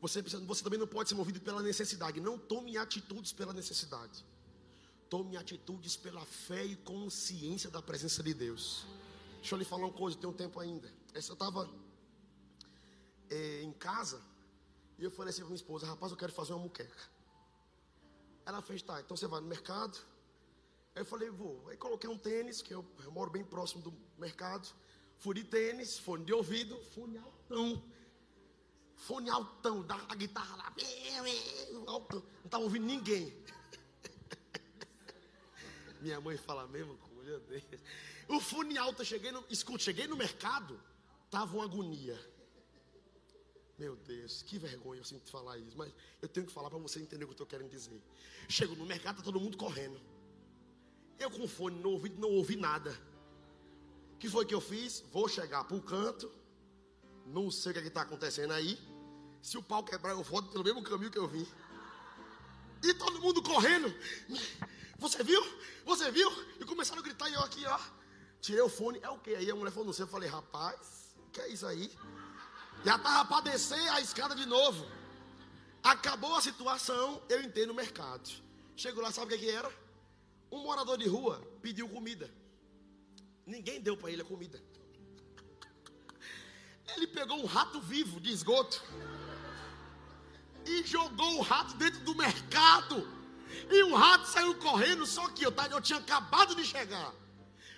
Você, 0.00 0.20
você 0.20 0.64
também 0.64 0.80
não 0.80 0.88
pode 0.88 1.10
ser 1.10 1.14
movido 1.14 1.40
pela 1.40 1.62
necessidade. 1.62 2.20
Não 2.20 2.36
tome 2.36 2.76
atitudes 2.76 3.32
pela 3.32 3.52
necessidade. 3.52 4.24
Tome 5.08 5.36
atitudes 5.36 5.96
pela 5.96 6.26
fé 6.26 6.64
e 6.64 6.74
consciência 6.74 7.70
da 7.70 7.80
presença 7.80 8.20
de 8.20 8.34
Deus. 8.34 8.84
Deixa 9.36 9.54
eu 9.54 9.58
lhe 9.60 9.64
falar 9.64 9.84
uma 9.84 9.92
coisa, 9.92 10.18
tem 10.18 10.28
um 10.28 10.32
tempo 10.32 10.58
ainda. 10.58 10.92
Eu 11.14 11.20
estava 11.20 11.70
é, 13.30 13.62
em 13.62 13.72
casa 13.72 14.33
e 14.98 15.04
eu 15.04 15.10
falei 15.10 15.30
assim 15.30 15.40
para 15.40 15.48
minha 15.48 15.56
esposa: 15.56 15.86
rapaz, 15.86 16.12
eu 16.12 16.18
quero 16.18 16.32
fazer 16.32 16.52
uma 16.52 16.62
muqueca. 16.62 17.10
Ela 18.46 18.60
fez, 18.60 18.82
tá, 18.82 19.00
então 19.00 19.16
você 19.16 19.26
vai 19.26 19.40
no 19.40 19.46
mercado. 19.46 19.98
Aí 20.94 21.02
eu 21.02 21.06
falei, 21.06 21.30
vou. 21.30 21.68
Aí 21.68 21.76
coloquei 21.76 22.08
um 22.08 22.18
tênis, 22.18 22.62
que 22.62 22.72
eu, 22.72 22.84
eu 23.02 23.10
moro 23.10 23.30
bem 23.30 23.44
próximo 23.44 23.82
do 23.82 23.92
mercado. 24.18 24.68
Fui 25.18 25.34
de 25.34 25.44
tênis, 25.44 25.98
fone 25.98 26.24
de 26.24 26.32
ouvido, 26.32 26.78
fone 26.94 27.18
altão. 27.18 27.82
Fone 28.96 29.30
altão, 29.30 29.82
da 29.82 29.96
a 30.08 30.14
guitarra 30.14 30.56
lá. 30.56 30.74
Altão. 31.86 32.20
Não 32.20 32.44
estava 32.44 32.62
ouvindo 32.62 32.86
ninguém. 32.86 33.34
Minha 36.00 36.20
mãe 36.20 36.36
fala 36.36 36.62
a 36.62 36.68
mesma 36.68 36.94
coisa. 36.96 37.42
O 38.28 38.40
fone 38.40 38.78
alto, 38.78 39.02
eu 39.02 39.06
cheguei 39.06 39.32
no. 39.32 39.44
Escuta, 39.50 39.82
cheguei 39.82 40.06
no 40.06 40.16
mercado, 40.16 40.80
tava 41.30 41.56
uma 41.56 41.64
agonia. 41.64 42.18
Meu 43.76 43.96
Deus, 43.96 44.42
que 44.42 44.56
vergonha 44.56 45.00
eu 45.00 45.04
sinto 45.04 45.28
falar 45.30 45.58
isso, 45.58 45.76
mas 45.76 45.92
eu 46.22 46.28
tenho 46.28 46.46
que 46.46 46.52
falar 46.52 46.70
para 46.70 46.78
você 46.78 47.00
entender 47.00 47.24
o 47.24 47.28
que 47.28 47.32
eu 47.32 47.34
estou 47.34 47.46
querendo 47.46 47.70
dizer. 47.70 48.00
Chego 48.48 48.76
no 48.76 48.86
mercado, 48.86 49.16
tá 49.16 49.22
todo 49.22 49.40
mundo 49.40 49.56
correndo. 49.56 50.00
Eu 51.18 51.30
com 51.30 51.46
fone 51.48 51.80
no 51.80 51.90
ouvido 51.90 52.20
não 52.20 52.30
ouvi 52.30 52.56
nada. 52.56 52.96
O 54.14 54.18
que 54.18 54.28
foi 54.28 54.44
que 54.44 54.54
eu 54.54 54.60
fiz? 54.60 55.02
Vou 55.12 55.28
chegar 55.28 55.64
para 55.64 55.76
o 55.76 55.82
canto. 55.82 56.30
Não 57.26 57.50
sei 57.50 57.72
o 57.72 57.74
que 57.74 57.80
é 57.80 57.86
está 57.86 58.02
acontecendo 58.02 58.52
aí. 58.52 58.78
Se 59.42 59.58
o 59.58 59.62
pau 59.62 59.82
quebrar, 59.82 60.12
eu 60.12 60.22
volto 60.22 60.50
pelo 60.50 60.64
mesmo 60.64 60.82
caminho 60.82 61.10
que 61.10 61.18
eu 61.18 61.26
vim. 61.26 61.46
E 62.82 62.94
todo 62.94 63.20
mundo 63.20 63.42
correndo. 63.42 63.92
Você 64.98 65.22
viu? 65.22 65.42
Você 65.84 66.10
viu? 66.10 66.30
E 66.60 66.64
começaram 66.64 67.00
a 67.00 67.04
gritar 67.04 67.28
e 67.28 67.34
eu 67.34 67.40
aqui, 67.40 67.64
ó. 67.66 67.80
Tirei 68.40 68.62
o 68.62 68.68
fone. 68.68 68.98
É 69.02 69.08
o 69.10 69.18
que? 69.18 69.34
Aí 69.34 69.50
a 69.50 69.54
mulher 69.54 69.70
falou, 69.70 69.86
não 69.86 69.92
sei. 69.92 70.04
Eu 70.04 70.08
falei, 70.08 70.28
rapaz, 70.28 71.14
o 71.26 71.30
que 71.30 71.40
é 71.40 71.48
isso 71.48 71.66
aí? 71.66 71.90
Já 72.84 72.96
estava 72.96 73.24
para 73.24 73.50
descer 73.50 73.88
a 73.90 74.00
escada 74.00 74.34
de 74.34 74.44
novo. 74.44 74.86
Acabou 75.82 76.34
a 76.34 76.42
situação, 76.42 77.22
eu 77.28 77.42
entrei 77.42 77.66
no 77.66 77.74
mercado. 77.74 78.28
Chego 78.76 79.00
lá, 79.00 79.10
sabe 79.10 79.34
o 79.34 79.38
que, 79.38 79.44
que 79.44 79.50
era? 79.50 79.70
Um 80.50 80.62
morador 80.62 80.98
de 80.98 81.08
rua 81.08 81.42
pediu 81.62 81.88
comida. 81.88 82.30
Ninguém 83.46 83.80
deu 83.80 83.96
para 83.96 84.10
ele 84.10 84.22
a 84.22 84.24
comida. 84.24 84.62
Ele 86.94 87.06
pegou 87.06 87.38
um 87.38 87.46
rato 87.46 87.80
vivo 87.80 88.20
de 88.20 88.30
esgoto 88.30 88.82
e 90.66 90.82
jogou 90.84 91.38
o 91.38 91.42
rato 91.42 91.74
dentro 91.76 92.00
do 92.00 92.14
mercado. 92.14 93.08
E 93.70 93.82
o 93.84 93.94
rato 93.94 94.26
saiu 94.26 94.54
correndo, 94.56 95.06
só 95.06 95.28
que 95.28 95.44
eu, 95.44 95.54
eu 95.70 95.80
tinha 95.80 95.98
acabado 95.98 96.54
de 96.54 96.64
chegar. 96.64 97.14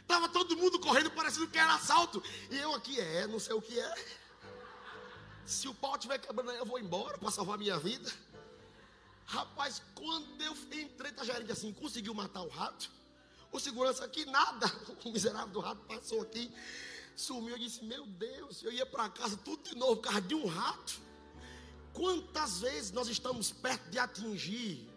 Tava 0.07 0.29
todo 0.29 0.57
mundo 0.57 0.79
correndo, 0.79 1.11
parecendo 1.11 1.49
que 1.49 1.59
era 1.59 1.75
assalto. 1.75 2.23
E 2.51 2.57
eu 2.57 2.75
aqui, 2.75 3.01
é, 3.01 3.27
não 3.27 3.39
sei 3.39 3.55
o 3.55 3.63
que 3.63 3.79
é. 3.79 3.95
Se 5.47 5.69
o 5.69 5.75
pau 5.75 5.95
estiver 5.95 6.19
quebrando 6.19 6.51
aí, 6.51 6.59
eu 6.59 6.67
vou 6.67 6.79
embora 6.79 7.17
para 7.17 7.31
salvar 7.31 7.57
minha 7.57 7.79
vida. 7.79 8.13
Rapaz, 9.27 9.81
quando 9.95 10.41
eu 10.43 10.53
entrei 10.73 11.13
na 11.13 11.25
gerente 11.25 11.53
assim, 11.53 11.73
conseguiu 11.73 12.13
matar 12.13 12.43
o 12.43 12.49
rato. 12.49 12.91
O 13.53 13.61
segurança 13.61 14.05
aqui, 14.05 14.25
nada. 14.25 14.67
O 15.05 15.13
miserável 15.13 15.49
do 15.49 15.61
rato 15.61 15.81
passou 15.83 16.21
aqui, 16.21 16.53
sumiu. 17.15 17.55
Eu 17.55 17.59
disse: 17.59 17.85
Meu 17.85 18.05
Deus, 18.07 18.63
eu 18.65 18.73
ia 18.73 18.85
para 18.85 19.09
casa 19.09 19.37
tudo 19.37 19.63
de 19.63 19.77
novo 19.77 19.97
por 19.97 20.03
causa 20.03 20.21
de 20.21 20.35
um 20.35 20.47
rato. 20.47 21.01
Quantas 21.93 22.59
vezes 22.59 22.91
nós 22.91 23.09
estamos 23.09 23.53
perto 23.53 23.89
de 23.89 23.99
atingir 23.99 24.91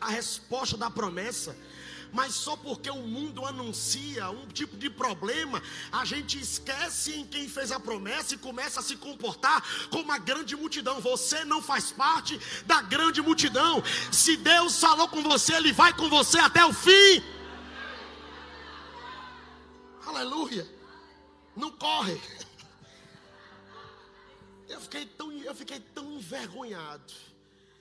a 0.00 0.10
resposta 0.10 0.76
da 0.76 0.90
promessa, 0.90 1.56
mas 2.12 2.34
só 2.34 2.56
porque 2.56 2.90
o 2.90 3.02
mundo 3.02 3.44
anuncia 3.46 4.30
um 4.30 4.46
tipo 4.46 4.76
de 4.76 4.90
problema, 4.90 5.62
a 5.90 6.04
gente 6.04 6.38
esquece 6.38 7.14
em 7.14 7.26
quem 7.26 7.48
fez 7.48 7.72
a 7.72 7.80
promessa 7.80 8.34
e 8.34 8.38
começa 8.38 8.80
a 8.80 8.82
se 8.82 8.96
comportar 8.96 9.64
como 9.88 10.04
uma 10.04 10.18
grande 10.18 10.54
multidão. 10.54 11.00
Você 11.00 11.44
não 11.44 11.62
faz 11.62 11.90
parte 11.90 12.38
da 12.66 12.82
grande 12.82 13.22
multidão. 13.22 13.82
Se 14.12 14.36
Deus 14.36 14.78
falou 14.78 15.08
com 15.08 15.22
você, 15.22 15.54
Ele 15.54 15.72
vai 15.72 15.92
com 15.94 16.08
você 16.08 16.38
até 16.38 16.64
o 16.64 16.72
fim. 16.72 17.22
Aleluia. 20.06 20.68
Não 21.56 21.70
corre. 21.70 22.20
Eu 24.68 24.80
fiquei 24.80 25.06
tão, 25.06 25.32
eu 25.32 25.54
fiquei 25.54 25.80
tão 25.80 26.12
envergonhado 26.12 27.12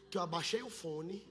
que 0.10 0.18
eu 0.18 0.22
abaixei 0.22 0.62
o 0.62 0.70
fone 0.70 1.31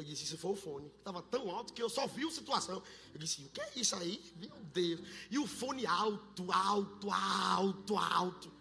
eu 0.00 0.04
disse, 0.04 0.26
se 0.26 0.36
for 0.36 0.50
o 0.50 0.56
fone. 0.56 0.90
Estava 0.98 1.22
tão 1.22 1.48
alto 1.50 1.72
que 1.72 1.82
eu 1.82 1.88
só 1.88 2.06
vi 2.06 2.26
a 2.26 2.30
situação. 2.30 2.82
Eu 3.12 3.18
disse, 3.18 3.44
o 3.44 3.48
que 3.48 3.60
é 3.60 3.72
isso 3.76 3.94
aí? 3.94 4.20
Meu 4.36 4.56
Deus. 4.72 5.00
E 5.30 5.38
o 5.38 5.46
fone 5.46 5.86
alto, 5.86 6.50
alto, 6.50 7.10
alto, 7.10 7.96
alto. 7.96 8.52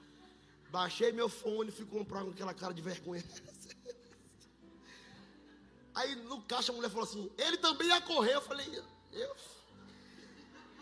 Baixei 0.70 1.12
meu 1.12 1.30
fone, 1.30 1.72
fui 1.72 1.86
comprar 1.86 2.24
com 2.24 2.32
aquela 2.32 2.54
cara 2.54 2.74
de 2.74 2.82
vergonha. 2.82 3.24
Aí 5.96 6.16
no 6.16 6.42
caixa 6.42 6.72
a 6.72 6.76
mulher 6.76 6.90
falou 6.90 7.04
assim, 7.04 7.32
ele 7.38 7.58
também 7.58 7.88
ia 7.88 8.02
correr. 8.02 8.34
Eu 8.34 8.42
falei, 8.42 8.84
eu, 9.12 9.36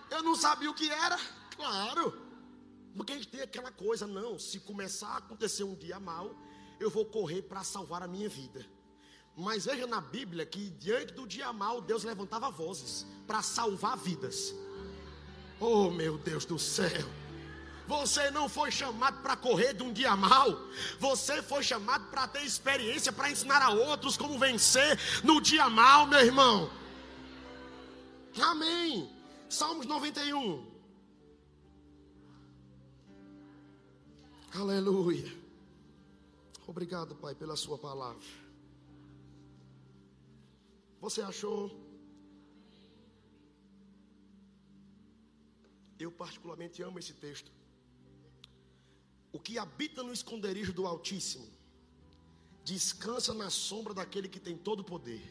eu 0.10 0.24
não 0.24 0.36
sabia 0.36 0.70
o 0.70 0.74
que 0.74 0.90
era. 0.90 1.18
Claro. 1.56 2.18
Porque 2.96 3.14
a 3.14 3.16
gente 3.16 3.28
tem 3.28 3.42
aquela 3.42 3.72
coisa, 3.72 4.08
não, 4.08 4.40
se 4.40 4.60
começar 4.60 5.10
a 5.10 5.18
acontecer 5.18 5.64
um 5.64 5.76
dia 5.76 6.00
mal, 6.00 6.36
eu 6.80 6.90
vou 6.90 7.06
correr 7.06 7.42
para 7.42 7.64
salvar 7.64 8.02
a 8.02 8.08
minha 8.08 8.28
vida. 8.30 8.66
Mas 9.42 9.66
veja 9.66 9.88
na 9.88 10.00
Bíblia 10.00 10.46
que 10.46 10.70
diante 10.80 11.14
do 11.14 11.26
dia 11.26 11.52
mal, 11.52 11.82
Deus 11.82 12.04
levantava 12.04 12.52
vozes 12.52 13.08
para 13.26 13.42
salvar 13.42 13.98
vidas. 13.98 14.54
Oh, 15.60 15.90
meu 15.90 16.16
Deus 16.20 16.46
do 16.46 16.60
céu. 16.60 17.10
Você 17.88 18.30
não 18.30 18.48
foi 18.48 18.72
chamado 18.72 19.22
para 19.24 19.36
correr 19.36 19.74
de 19.74 19.82
um 19.82 19.92
dia 19.92 20.16
mal. 20.16 20.48
Você 21.00 21.42
foi 21.42 21.64
chamado 21.64 22.06
para 22.12 22.28
ter 22.28 22.44
experiência, 22.44 23.12
para 23.12 23.32
ensinar 23.32 23.64
a 23.64 23.72
outros 23.72 24.16
como 24.16 24.38
vencer 24.38 25.00
no 25.24 25.42
dia 25.42 25.68
mal, 25.68 26.06
meu 26.06 26.20
irmão. 26.20 26.70
Amém. 28.40 29.10
Salmos 29.50 29.88
91. 29.88 30.70
Aleluia. 34.54 35.36
Obrigado, 36.68 37.16
Pai, 37.16 37.34
pela 37.34 37.56
Sua 37.56 37.78
palavra. 37.78 38.41
Você 41.02 41.22
achou? 41.22 41.60
Eu 45.98 46.12
particularmente 46.12 46.84
amo 46.84 47.00
esse 47.00 47.14
texto. 47.14 47.52
O 49.34 49.40
que 49.40 49.58
habita 49.58 50.04
no 50.04 50.14
esconderijo 50.14 50.72
do 50.72 50.86
Altíssimo 50.86 51.48
descansa 52.64 53.34
na 53.34 53.50
sombra 53.50 53.94
daquele 53.96 54.30
que 54.30 54.40
tem 54.40 54.56
todo 54.56 54.82
o 54.82 54.84
poder. 54.84 55.24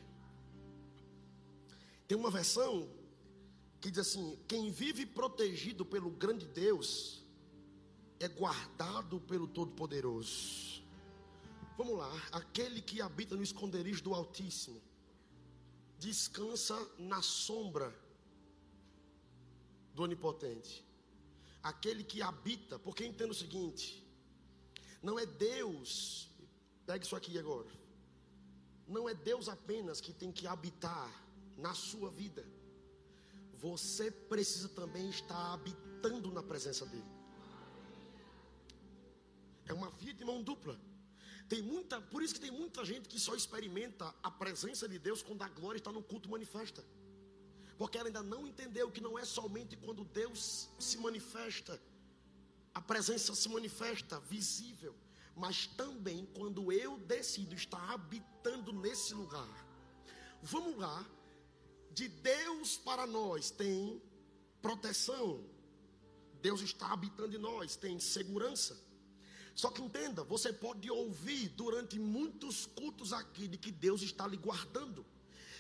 Tem 2.09 2.19
uma 2.19 2.31
versão 2.31 2.89
que 3.81 3.91
diz 3.93 4.01
assim: 4.01 4.39
quem 4.49 4.73
vive 4.73 5.07
protegido 5.07 5.87
pelo 5.87 6.11
grande 6.11 6.47
Deus 6.47 7.25
é 8.19 8.27
guardado 8.27 9.21
pelo 9.21 9.47
Todo-Poderoso. 9.47 10.83
Vamos 11.79 11.97
lá, 11.97 12.13
aquele 12.33 12.83
que 12.83 13.01
habita 13.01 13.37
no 13.37 13.43
esconderijo 13.43 14.03
do 14.03 14.13
Altíssimo 14.13 14.90
descansa 16.01 16.77
na 16.99 17.21
sombra 17.21 17.95
do 19.95 20.03
Onipotente. 20.03 20.85
Aquele 21.63 22.03
que 22.03 22.23
habita, 22.23 22.79
porque 22.79 23.05
entenda 23.05 23.33
o 23.33 23.41
seguinte: 23.43 23.85
não 25.03 25.19
é 25.19 25.27
Deus, 25.27 26.29
pegue 26.87 27.05
isso 27.05 27.15
aqui 27.15 27.39
agora, 27.39 27.71
não 28.89 29.09
é 29.09 29.15
Deus 29.15 29.49
apenas 29.49 30.01
que 30.01 30.13
tem 30.13 30.33
que 30.33 30.47
habitar 30.47 31.09
na 31.57 31.75
sua 31.75 32.11
vida, 32.11 32.45
você 33.59 34.11
precisa 34.11 34.71
também 34.71 35.11
estar 35.11 35.53
habitando 35.53 36.33
na 36.33 36.43
presença 36.43 36.87
dEle. 36.87 37.05
É 39.67 39.75
uma 39.75 39.91
via 39.91 40.15
de 40.15 40.25
mão 40.25 40.43
dupla. 40.43 40.81
Tem 41.51 41.61
muita, 41.61 42.01
por 42.01 42.23
isso 42.23 42.35
que 42.35 42.41
tem 42.41 42.53
muita 42.53 42.85
gente 42.85 43.09
que 43.09 43.19
só 43.19 43.35
experimenta 43.35 44.15
a 44.23 44.31
presença 44.31 44.89
de 44.89 45.01
Deus 45.01 45.21
quando 45.21 45.43
a 45.43 45.49
glória 45.49 45.79
está 45.79 45.91
no 45.91 46.01
culto 46.01 46.31
manifesta. 46.31 46.85
Porque 47.77 47.99
ela 47.99 48.07
ainda 48.07 48.23
não 48.23 48.47
entendeu 48.47 48.89
que 48.89 49.01
não 49.01 49.19
é 49.19 49.25
somente 49.25 49.77
quando 49.77 50.05
Deus 50.05 50.71
se 50.79 50.97
manifesta, 50.99 51.83
a 52.73 52.81
presença 52.81 53.35
se 53.35 53.49
manifesta 53.49 54.21
visível, 54.21 54.95
mas 55.35 55.67
também 55.67 56.25
quando 56.37 56.71
eu 56.71 56.97
decido 56.99 57.57
estar 57.57 57.85
habitando 57.91 58.73
nesse 58.73 59.13
lugar. 59.13 59.67
Vamos 60.41 60.79
lá, 60.79 61.05
de 61.91 62.07
Deus 62.07 62.77
para 62.79 63.09
nós 63.09 63.51
tem 63.51 64.01
proteção, 64.63 65.45
Deus 66.41 66.61
está 66.61 66.93
habitando 66.93 67.35
em 67.35 67.41
nós, 67.41 67.75
tem 67.75 67.99
segurança. 67.99 68.90
Só 69.55 69.71
que 69.71 69.83
entenda, 69.83 70.25
você 70.25 70.53
pode 70.53 70.91
ouvir 70.91 71.49
durante 71.51 71.99
muitos 71.99 72.67
cultos 72.67 73.13
aqui 73.13 73.49
de 73.49 73.59
que 73.59 73.71
Deus 73.71 74.03
está 74.03 74.27
lhe 74.27 74.37
guardando. 74.37 75.05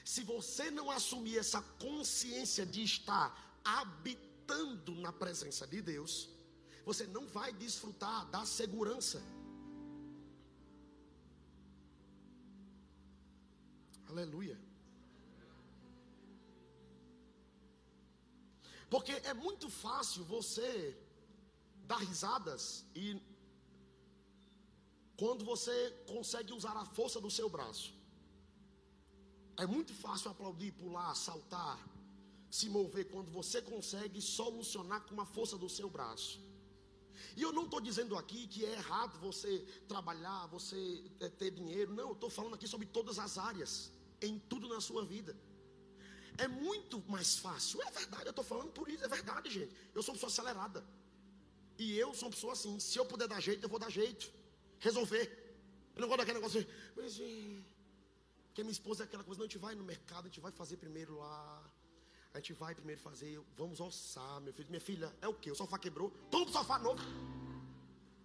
Se 0.04 0.22
você 0.22 0.70
não 0.70 0.90
assumir 0.90 1.38
essa 1.38 1.60
consciência 1.78 2.64
de 2.64 2.82
estar 2.82 3.60
habitando 3.64 4.94
na 4.96 5.12
presença 5.12 5.66
de 5.66 5.82
Deus, 5.82 6.30
você 6.84 7.06
não 7.06 7.26
vai 7.26 7.52
desfrutar 7.52 8.26
da 8.30 8.44
segurança. 8.46 9.22
Aleluia. 14.08 14.58
Porque 18.88 19.12
é 19.12 19.32
muito 19.32 19.70
fácil 19.70 20.24
você 20.24 20.98
dar 21.86 21.98
risadas 21.98 22.84
e 22.94 23.22
quando 25.20 25.44
você 25.44 25.76
consegue 26.12 26.50
usar 26.58 26.74
a 26.82 26.86
força 26.96 27.18
do 27.24 27.30
seu 27.38 27.48
braço. 27.54 27.88
É 29.62 29.66
muito 29.66 29.92
fácil 30.04 30.30
aplaudir, 30.30 30.72
pular, 30.72 31.14
saltar, 31.14 31.78
se 32.58 32.66
mover 32.76 33.04
quando 33.10 33.30
você 33.30 33.60
consegue 33.60 34.18
solucionar 34.22 35.02
com 35.08 35.20
a 35.20 35.26
força 35.26 35.58
do 35.58 35.68
seu 35.68 35.90
braço. 35.96 36.40
E 37.36 37.42
eu 37.42 37.52
não 37.52 37.64
estou 37.66 37.82
dizendo 37.82 38.16
aqui 38.16 38.46
que 38.46 38.64
é 38.64 38.72
errado 38.80 39.18
você 39.18 39.58
trabalhar, 39.86 40.46
você 40.46 40.80
é, 41.20 41.28
ter 41.28 41.50
dinheiro. 41.50 41.92
Não, 41.92 42.08
eu 42.08 42.12
estou 42.18 42.30
falando 42.30 42.54
aqui 42.54 42.66
sobre 42.66 42.86
todas 42.86 43.18
as 43.18 43.36
áreas, 43.36 43.92
em 44.22 44.38
tudo 44.38 44.68
na 44.74 44.80
sua 44.80 45.04
vida. 45.04 45.36
É 46.38 46.48
muito 46.48 47.04
mais 47.14 47.36
fácil. 47.36 47.82
É 47.82 47.90
verdade, 47.90 48.24
eu 48.24 48.30
estou 48.30 48.44
falando 48.52 48.72
por 48.72 48.88
isso, 48.88 49.04
é 49.04 49.08
verdade, 49.08 49.50
gente. 49.50 49.74
Eu 49.94 50.02
sou 50.02 50.14
uma 50.14 50.18
pessoa 50.18 50.32
acelerada. 50.32 50.82
E 51.78 51.94
eu 52.04 52.14
sou 52.14 52.28
uma 52.28 52.34
pessoa 52.34 52.54
assim. 52.54 52.80
Se 52.80 52.98
eu 52.98 53.04
puder 53.04 53.28
dar 53.28 53.40
jeito, 53.40 53.64
eu 53.64 53.68
vou 53.68 53.78
dar 53.78 53.90
jeito. 53.90 54.39
Resolver. 54.80 55.40
Eu 55.94 56.00
não 56.00 56.08
gosto 56.08 56.18
daquele 56.18 56.38
negócio. 56.38 56.66
Mas, 56.96 57.20
porque 58.48 58.62
minha 58.62 58.72
esposa 58.72 59.04
é 59.04 59.06
aquela 59.06 59.22
coisa, 59.22 59.38
não, 59.38 59.44
a 59.44 59.48
gente 59.48 59.58
vai 59.58 59.74
no 59.74 59.84
mercado, 59.84 60.24
a 60.24 60.28
gente 60.28 60.40
vai 60.40 60.50
fazer 60.50 60.76
primeiro 60.76 61.16
lá. 61.16 61.70
A 62.32 62.38
gente 62.38 62.52
vai 62.52 62.74
primeiro 62.74 63.00
fazer, 63.00 63.40
vamos 63.56 63.80
alçar, 63.80 64.40
meu 64.40 64.52
filho. 64.52 64.68
Minha 64.68 64.80
filha, 64.80 65.14
é 65.20 65.28
o 65.28 65.34
quê? 65.34 65.50
O 65.50 65.54
sofá 65.54 65.78
quebrou? 65.78 66.10
Toma 66.30 66.46
o 66.46 66.52
sofá 66.52 66.78
novo. 66.78 67.00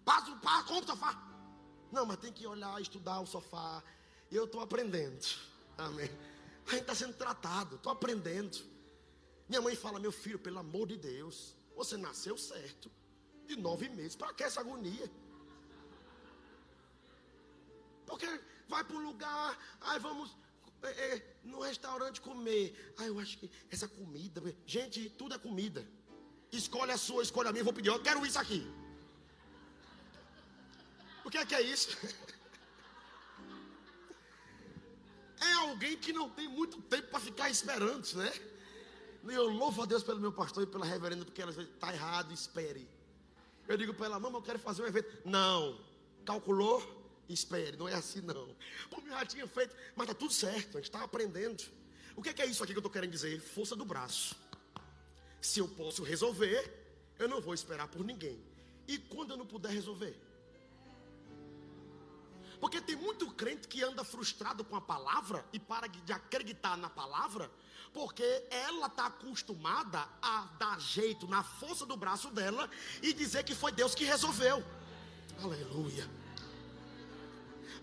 Passa, 0.04 0.36
passa, 0.38 0.68
compra 0.68 0.84
o 0.84 0.88
sofá. 0.96 1.36
Não, 1.92 2.06
mas 2.06 2.18
tem 2.18 2.32
que 2.32 2.46
olhar, 2.46 2.80
estudar 2.82 3.20
o 3.20 3.26
sofá. 3.26 3.84
Eu 4.32 4.46
estou 4.46 4.62
aprendendo. 4.62 5.26
Amém. 5.78 6.10
A 6.68 6.72
gente 6.72 6.82
está 6.82 6.96
sendo 6.96 7.14
tratado, 7.14 7.76
estou 7.76 7.92
aprendendo. 7.92 8.58
Minha 9.48 9.62
mãe 9.62 9.76
fala, 9.76 10.00
meu 10.00 10.12
filho, 10.12 10.40
pelo 10.40 10.60
amor 10.60 10.88
de 10.88 10.98
Deus, 10.98 11.56
você 11.76 11.98
nasceu 11.98 12.38
certo. 12.38 12.92
De 13.48 13.56
nove 13.56 13.90
meses. 13.90 14.16
Para 14.16 14.34
que 14.34 14.44
essa 14.44 14.60
agonia? 14.60 15.12
Porque 18.06 18.28
vai 18.68 18.84
para 18.84 18.96
um 18.96 19.04
lugar, 19.04 19.58
aí 19.82 20.00
vamos 20.00 20.36
é, 20.84 20.90
é, 20.90 21.38
no 21.44 21.60
restaurante 21.62 22.22
comer. 22.22 22.94
Ah, 22.98 23.06
eu 23.06 23.20
acho 23.20 23.38
que 23.38 23.50
essa 23.70 23.88
comida. 23.88 24.42
Gente, 24.66 25.10
tudo 25.10 25.36
é 25.36 25.38
comida. 25.38 25.86
Escolhe 26.52 26.92
a 26.92 26.98
sua, 26.98 27.24
escolhe 27.24 27.50
a 27.50 27.52
minha. 27.52 27.64
Vou 27.64 27.74
pedir, 27.74 27.90
eu 27.90 28.02
quero 28.02 28.26
isso 28.26 28.40
aqui. 28.40 28.66
O 31.24 31.30
que 31.30 31.38
é 31.38 31.46
que 31.46 31.56
é 31.56 31.62
isso? 31.62 31.90
É 35.38 35.54
alguém 35.54 35.98
que 35.98 36.14
não 36.14 36.30
tem 36.30 36.48
muito 36.48 36.82
tempo 36.82 37.10
para 37.10 37.20
ficar 37.20 37.50
esperando, 37.50 38.12
né? 38.16 38.32
Eu 39.28 39.48
louvo 39.50 39.84
a 39.84 39.86
Deus 39.86 40.02
pelo 40.02 40.20
meu 40.20 40.32
pastor 40.32 40.64
e 40.64 40.66
pela 40.66 40.86
reverenda, 40.86 41.26
porque 41.26 41.42
ela 41.42 41.52
está 41.52 41.94
errado, 41.94 42.34
espere. 42.34 42.88
Eu 43.68 43.78
digo 43.78 43.94
para 43.94 44.06
ela, 44.08 44.20
mamãe, 44.20 44.40
eu 44.40 44.44
quero 44.44 44.58
fazer 44.58 44.82
um 44.82 44.88
evento. 44.88 45.10
Não, 45.26 45.80
calculou, 46.26 46.82
espere, 47.28 47.78
não 47.78 47.88
é 47.88 47.94
assim 47.94 48.22
não. 48.22 48.56
Pô, 48.90 49.02
eu 49.02 49.10
já 49.10 49.26
tinha 49.26 49.48
feito, 49.48 49.76
mas 49.96 50.08
está 50.08 50.18
tudo 50.18 50.34
certo, 50.34 50.78
a 50.78 50.82
gente 50.82 50.90
está 50.90 51.04
aprendendo. 51.04 51.64
O 52.16 52.22
que 52.22 52.30
é, 52.30 52.34
que 52.34 52.42
é 52.42 52.46
isso 52.46 52.64
aqui 52.64 52.72
que 52.74 52.78
eu 52.78 52.82
estou 52.82 52.92
querendo 52.92 53.12
dizer? 53.12 53.40
Força 53.40 53.76
do 53.76 53.84
braço. 53.84 54.36
Se 55.42 55.60
eu 55.60 55.68
posso 55.68 56.04
resolver, 56.04 56.72
eu 57.20 57.28
não 57.28 57.42
vou 57.42 57.54
esperar 57.54 57.88
por 57.88 58.04
ninguém. 58.04 58.42
E 58.88 58.98
quando 58.98 59.32
eu 59.32 59.38
não 59.38 59.46
puder 59.46 59.72
resolver? 59.72 60.20
Porque 62.60 62.80
tem 62.80 62.96
muito 62.96 63.30
crente 63.32 63.68
que 63.68 63.84
anda 63.84 64.04
frustrado 64.04 64.64
com 64.64 64.76
a 64.76 64.82
palavra 64.82 65.46
e 65.52 65.60
para 65.60 65.88
de 65.88 66.14
acreditar 66.14 66.78
na 66.78 66.90
palavra, 66.90 67.52
porque 67.94 68.24
ela 68.50 68.88
está 68.88 69.08
acostumada 69.08 70.08
a 70.22 70.42
dar 70.58 70.80
jeito 70.80 71.28
na 71.28 71.44
força 71.44 71.86
do 71.86 71.98
braço 71.98 72.30
dela 72.32 72.70
e 73.02 73.14
dizer 73.14 73.44
que 73.44 73.54
foi 73.54 73.72
Deus 73.72 73.94
que 73.94 74.04
resolveu. 74.04 74.64
Aleluia. 75.42 76.10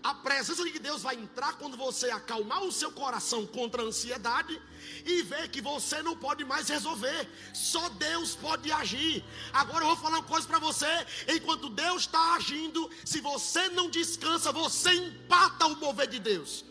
A 0.03 0.13
presença 0.13 0.63
de 0.65 0.79
Deus 0.79 1.01
vai 1.01 1.15
entrar 1.15 1.53
quando 1.57 1.77
você 1.77 2.09
acalmar 2.11 2.61
o 2.63 2.71
seu 2.71 2.91
coração 2.91 3.47
contra 3.47 3.81
a 3.81 3.85
ansiedade 3.85 4.61
e 5.05 5.21
ver 5.21 5.49
que 5.49 5.61
você 5.61 6.01
não 6.01 6.15
pode 6.15 6.43
mais 6.43 6.67
resolver. 6.67 7.29
Só 7.53 7.87
Deus 7.89 8.35
pode 8.35 8.69
agir. 8.71 9.23
Agora 9.53 9.85
eu 9.85 9.87
vou 9.87 9.95
falar 9.95 10.19
uma 10.19 10.27
coisa 10.27 10.45
para 10.45 10.59
você: 10.59 10.85
enquanto 11.29 11.69
Deus 11.69 12.01
está 12.01 12.35
agindo, 12.35 12.89
se 13.05 13.21
você 13.21 13.69
não 13.69 13.89
descansa, 13.89 14.51
você 14.51 14.93
empata 14.93 15.67
o 15.67 15.77
mover 15.77 16.07
de 16.07 16.19
Deus. 16.19 16.65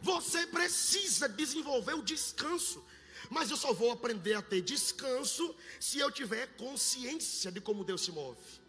Você 0.00 0.46
precisa 0.46 1.28
desenvolver 1.28 1.94
o 1.94 2.02
descanso. 2.02 2.84
Mas 3.30 3.50
eu 3.50 3.56
só 3.56 3.72
vou 3.72 3.92
aprender 3.92 4.34
a 4.34 4.42
ter 4.42 4.60
descanso 4.60 5.54
se 5.78 5.98
eu 6.00 6.10
tiver 6.10 6.48
consciência 6.56 7.52
de 7.52 7.60
como 7.60 7.84
Deus 7.84 8.02
se 8.04 8.10
move 8.10 8.62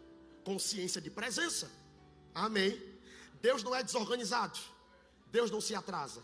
consciência 0.43 1.01
de 1.01 1.09
presença. 1.09 1.71
Amém. 2.33 2.92
Deus 3.43 3.61
não 3.61 3.75
é 3.75 3.83
desorganizado. 3.83 4.57
Deus 5.29 5.51
não 5.51 5.59
se 5.59 5.75
atrasa. 5.75 6.23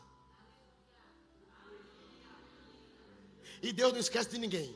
E 3.62 3.74
Deus 3.74 3.92
não 3.92 4.00
esquece 4.00 4.30
de 4.30 4.38
ninguém. 4.38 4.74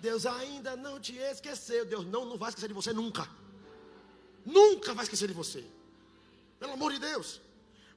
Deus 0.00 0.26
ainda 0.26 0.76
não 0.76 0.98
te 0.98 1.16
esqueceu. 1.16 1.84
Deus 1.86 2.04
não, 2.04 2.24
não 2.24 2.36
vai 2.36 2.48
esquecer 2.48 2.66
de 2.66 2.74
você 2.74 2.92
nunca. 2.92 3.30
Nunca 4.44 4.92
vai 4.94 5.04
esquecer 5.04 5.28
de 5.28 5.34
você. 5.34 5.64
Pelo 6.58 6.72
amor 6.72 6.92
de 6.92 6.98
Deus. 6.98 7.40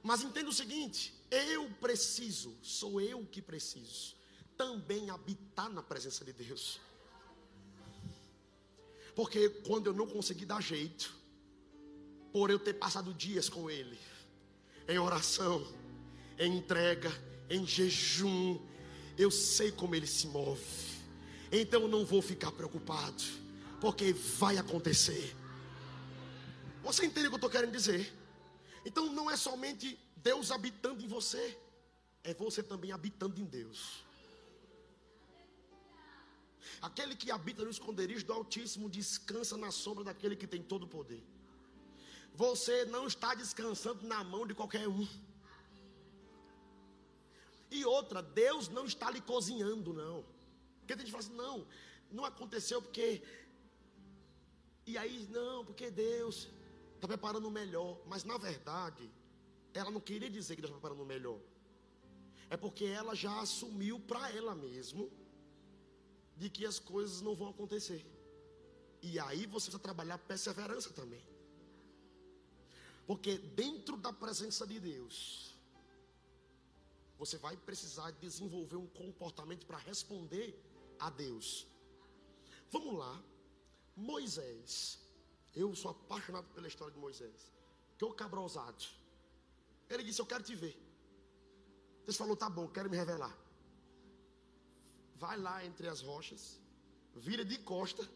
Mas 0.04 0.22
entenda 0.22 0.48
o 0.48 0.52
seguinte: 0.52 1.12
eu 1.28 1.68
preciso, 1.80 2.56
sou 2.62 3.00
eu 3.00 3.26
que 3.26 3.42
preciso, 3.42 4.14
também 4.56 5.10
habitar 5.10 5.68
na 5.68 5.82
presença 5.82 6.24
de 6.24 6.32
Deus. 6.32 6.78
Porque 9.16 9.48
quando 9.66 9.88
eu 9.88 9.92
não 9.92 10.06
conseguir 10.06 10.46
dar 10.46 10.62
jeito, 10.62 11.21
por 12.32 12.50
eu 12.50 12.58
ter 12.58 12.74
passado 12.74 13.12
dias 13.12 13.48
com 13.48 13.70
Ele, 13.70 13.98
em 14.88 14.98
oração, 14.98 15.64
em 16.38 16.56
entrega, 16.56 17.12
em 17.48 17.66
jejum, 17.66 18.58
eu 19.18 19.30
sei 19.30 19.70
como 19.70 19.94
Ele 19.94 20.06
se 20.06 20.26
move, 20.26 20.62
então 21.52 21.86
não 21.86 22.04
vou 22.06 22.22
ficar 22.22 22.50
preocupado, 22.50 23.22
porque 23.80 24.12
vai 24.12 24.56
acontecer. 24.56 25.36
Você 26.82 27.04
entende 27.04 27.26
o 27.26 27.30
que 27.30 27.34
eu 27.34 27.36
estou 27.36 27.50
querendo 27.50 27.70
dizer? 27.70 28.12
Então 28.84 29.12
não 29.12 29.30
é 29.30 29.36
somente 29.36 29.98
Deus 30.16 30.50
habitando 30.50 31.04
em 31.04 31.06
você, 31.06 31.58
é 32.24 32.32
você 32.32 32.62
também 32.62 32.92
habitando 32.92 33.38
em 33.38 33.44
Deus. 33.44 34.02
Aquele 36.80 37.14
que 37.14 37.30
habita 37.30 37.62
no 37.62 37.70
esconderijo 37.70 38.24
do 38.24 38.32
Altíssimo 38.32 38.88
descansa 38.88 39.56
na 39.56 39.70
sombra 39.70 40.04
daquele 40.04 40.34
que 40.34 40.46
tem 40.46 40.62
todo 40.62 40.84
o 40.84 40.88
poder 40.88 41.22
você 42.34 42.84
não 42.86 43.06
está 43.06 43.34
descansando 43.34 44.06
na 44.06 44.24
mão 44.24 44.46
de 44.46 44.54
qualquer 44.54 44.88
um. 44.88 45.06
E 47.70 47.84
outra, 47.84 48.22
Deus 48.22 48.68
não 48.68 48.84
está 48.84 49.10
lhe 49.10 49.20
cozinhando, 49.20 49.92
não. 49.92 50.24
Porque 50.80 50.94
tem 50.94 51.06
gente 51.06 51.12
fala 51.12 51.24
assim, 51.24 51.34
não, 51.34 51.66
não 52.10 52.24
aconteceu 52.24 52.82
porque. 52.82 53.22
E 54.86 54.98
aí, 54.98 55.26
não, 55.30 55.64
porque 55.64 55.90
Deus 55.90 56.48
está 56.94 57.06
preparando 57.06 57.48
o 57.48 57.50
melhor. 57.50 57.98
Mas 58.06 58.24
na 58.24 58.36
verdade, 58.36 59.10
ela 59.72 59.90
não 59.90 60.00
queria 60.00 60.28
dizer 60.28 60.54
que 60.54 60.62
Deus 60.62 60.70
está 60.70 60.80
preparando 60.80 61.02
o 61.02 61.06
melhor. 61.06 61.38
É 62.50 62.56
porque 62.56 62.84
ela 62.84 63.14
já 63.14 63.40
assumiu 63.40 63.98
para 64.00 64.30
ela 64.30 64.54
mesma 64.54 65.08
de 66.36 66.50
que 66.50 66.66
as 66.66 66.78
coisas 66.78 67.22
não 67.22 67.34
vão 67.34 67.48
acontecer. 67.48 68.04
E 69.00 69.18
aí 69.18 69.46
você 69.46 69.66
precisa 69.66 69.78
trabalhar 69.78 70.18
perseverança 70.18 70.90
também. 70.90 71.31
Porque 73.06 73.38
dentro 73.38 73.96
da 73.96 74.12
presença 74.12 74.66
de 74.66 74.78
Deus, 74.78 75.56
você 77.18 77.36
vai 77.38 77.56
precisar 77.56 78.10
desenvolver 78.12 78.76
um 78.76 78.86
comportamento 78.86 79.66
para 79.66 79.78
responder 79.78 80.60
a 80.98 81.10
Deus. 81.10 81.66
Vamos 82.70 82.98
lá. 82.98 83.22
Moisés. 83.96 84.98
Eu 85.54 85.74
sou 85.74 85.90
apaixonado 85.90 86.48
pela 86.54 86.66
história 86.66 86.92
de 86.92 86.98
Moisés. 86.98 87.52
Que 87.98 88.04
é 88.04 88.08
o 88.08 88.14
cabrosado. 88.14 88.84
Ele 89.88 90.02
disse: 90.02 90.20
Eu 90.20 90.26
quero 90.26 90.42
te 90.42 90.54
ver. 90.54 90.76
Deus 92.04 92.16
falou: 92.16 92.36
Tá 92.36 92.48
bom, 92.48 92.66
quero 92.68 92.90
me 92.90 92.96
revelar. 92.96 93.36
Vai 95.16 95.36
lá 95.38 95.64
entre 95.64 95.86
as 95.88 96.00
rochas, 96.00 96.60
vira 97.14 97.44
de 97.44 97.58
costa, 97.58 98.08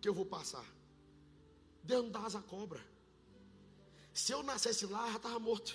que 0.00 0.08
eu 0.08 0.14
vou 0.14 0.26
passar. 0.26 0.66
Deus 1.82 2.04
não 2.04 2.10
dá 2.12 2.20
asa 2.20 2.40
cobra. 2.42 2.89
Se 4.20 4.32
eu 4.32 4.42
nascesse 4.42 4.84
lá, 4.84 5.10
já 5.10 5.16
estava 5.16 5.38
morto. 5.38 5.74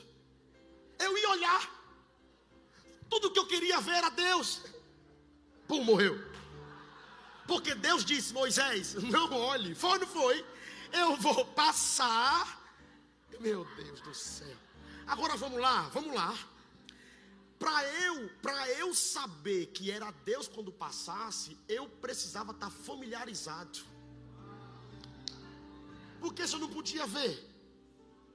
Eu 1.00 1.18
ia 1.18 1.30
olhar. 1.32 1.64
Tudo 3.10 3.32
que 3.32 3.40
eu 3.40 3.48
queria 3.48 3.82
ver 3.82 3.96
era 3.96 4.10
Deus. 4.10 4.62
Pum, 5.68 5.84
morreu. 5.84 6.16
Porque 7.48 7.74
Deus 7.74 8.06
disse, 8.06 8.32
Moisés, 8.34 8.94
não 9.16 9.34
olhe. 9.34 9.74
Foi 9.74 9.94
ou 9.94 10.00
não 10.00 10.08
foi? 10.08 10.46
Eu 10.94 11.18
vou 11.18 11.44
passar. 11.44 12.62
Meu 13.40 13.66
Deus 13.76 14.00
do 14.02 14.14
céu. 14.14 14.56
Agora 15.08 15.36
vamos 15.36 15.60
lá, 15.60 15.90
vamos 15.90 16.14
lá. 16.14 16.38
Para 17.58 17.84
eu, 18.04 18.30
para 18.44 18.70
eu 18.74 18.94
saber 18.94 19.66
que 19.68 19.90
era 19.90 20.12
Deus 20.24 20.48
quando 20.48 20.72
passasse, 20.72 21.58
eu 21.68 21.90
precisava 21.90 22.52
estar 22.52 22.70
familiarizado. 22.70 23.80
Porque 26.20 26.48
se 26.48 26.54
eu 26.54 26.60
não 26.60 26.70
podia 26.70 27.08
ver, 27.08 27.55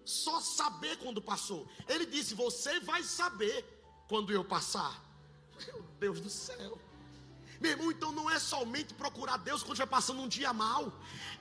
só 0.05 0.41
saber 0.41 0.97
quando 0.99 1.21
passou. 1.23 1.69
Ele 1.89 2.07
disse: 2.07 2.35
Você 2.35 2.81
vai 2.81 3.03
saber 3.03 3.65
quando 4.09 4.33
eu 4.33 4.45
passar. 4.45 5.03
Meu 5.67 5.83
Deus 5.99 6.21
do 6.21 6.31
céu. 6.31 6.79
Meu 7.61 7.73
irmão, 7.73 7.91
então 7.93 8.11
não 8.11 8.31
é 8.31 8.39
somente 8.39 8.95
procurar 8.95 9.37
Deus 9.37 9.63
quando 9.63 9.75
estiver 9.75 9.91
passando 9.91 10.23
um 10.23 10.29
dia 10.29 10.51
mal, 10.51 10.91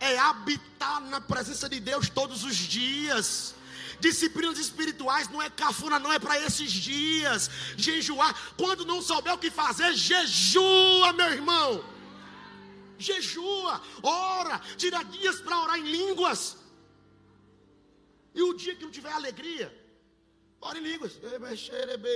é 0.01 0.19
habitar 0.19 0.99
na 0.99 1.21
presença 1.21 1.69
de 1.69 1.79
Deus 1.79 2.09
todos 2.09 2.43
os 2.43 2.57
dias. 2.57 3.55
Disciplinas 4.01 4.59
espirituais 4.59 5.29
não 5.29 5.41
é 5.41 5.49
cafuna, 5.49 5.97
não 5.97 6.11
é 6.11 6.19
para 6.19 6.37
esses 6.39 6.71
dias. 6.71 7.49
Jejuar, 7.77 8.35
quando 8.57 8.85
não 8.85 9.01
souber 9.01 9.33
o 9.33 9.37
que 9.37 9.49
fazer, 9.49 9.93
jejua, 9.93 11.13
meu 11.13 11.31
irmão. 11.31 11.85
Jejua, 12.97 13.81
ora, 14.03 14.59
tira 14.75 15.01
dias 15.03 15.39
para 15.39 15.61
orar 15.61 15.79
em 15.79 15.89
línguas. 15.89 16.58
E 18.33 18.41
o 18.41 18.53
dia 18.53 18.75
que 18.75 18.83
não 18.83 18.91
tiver 18.91 19.11
alegria, 19.11 19.67
ora 20.61 20.77
em 20.77 20.83
línguas. 20.83 21.19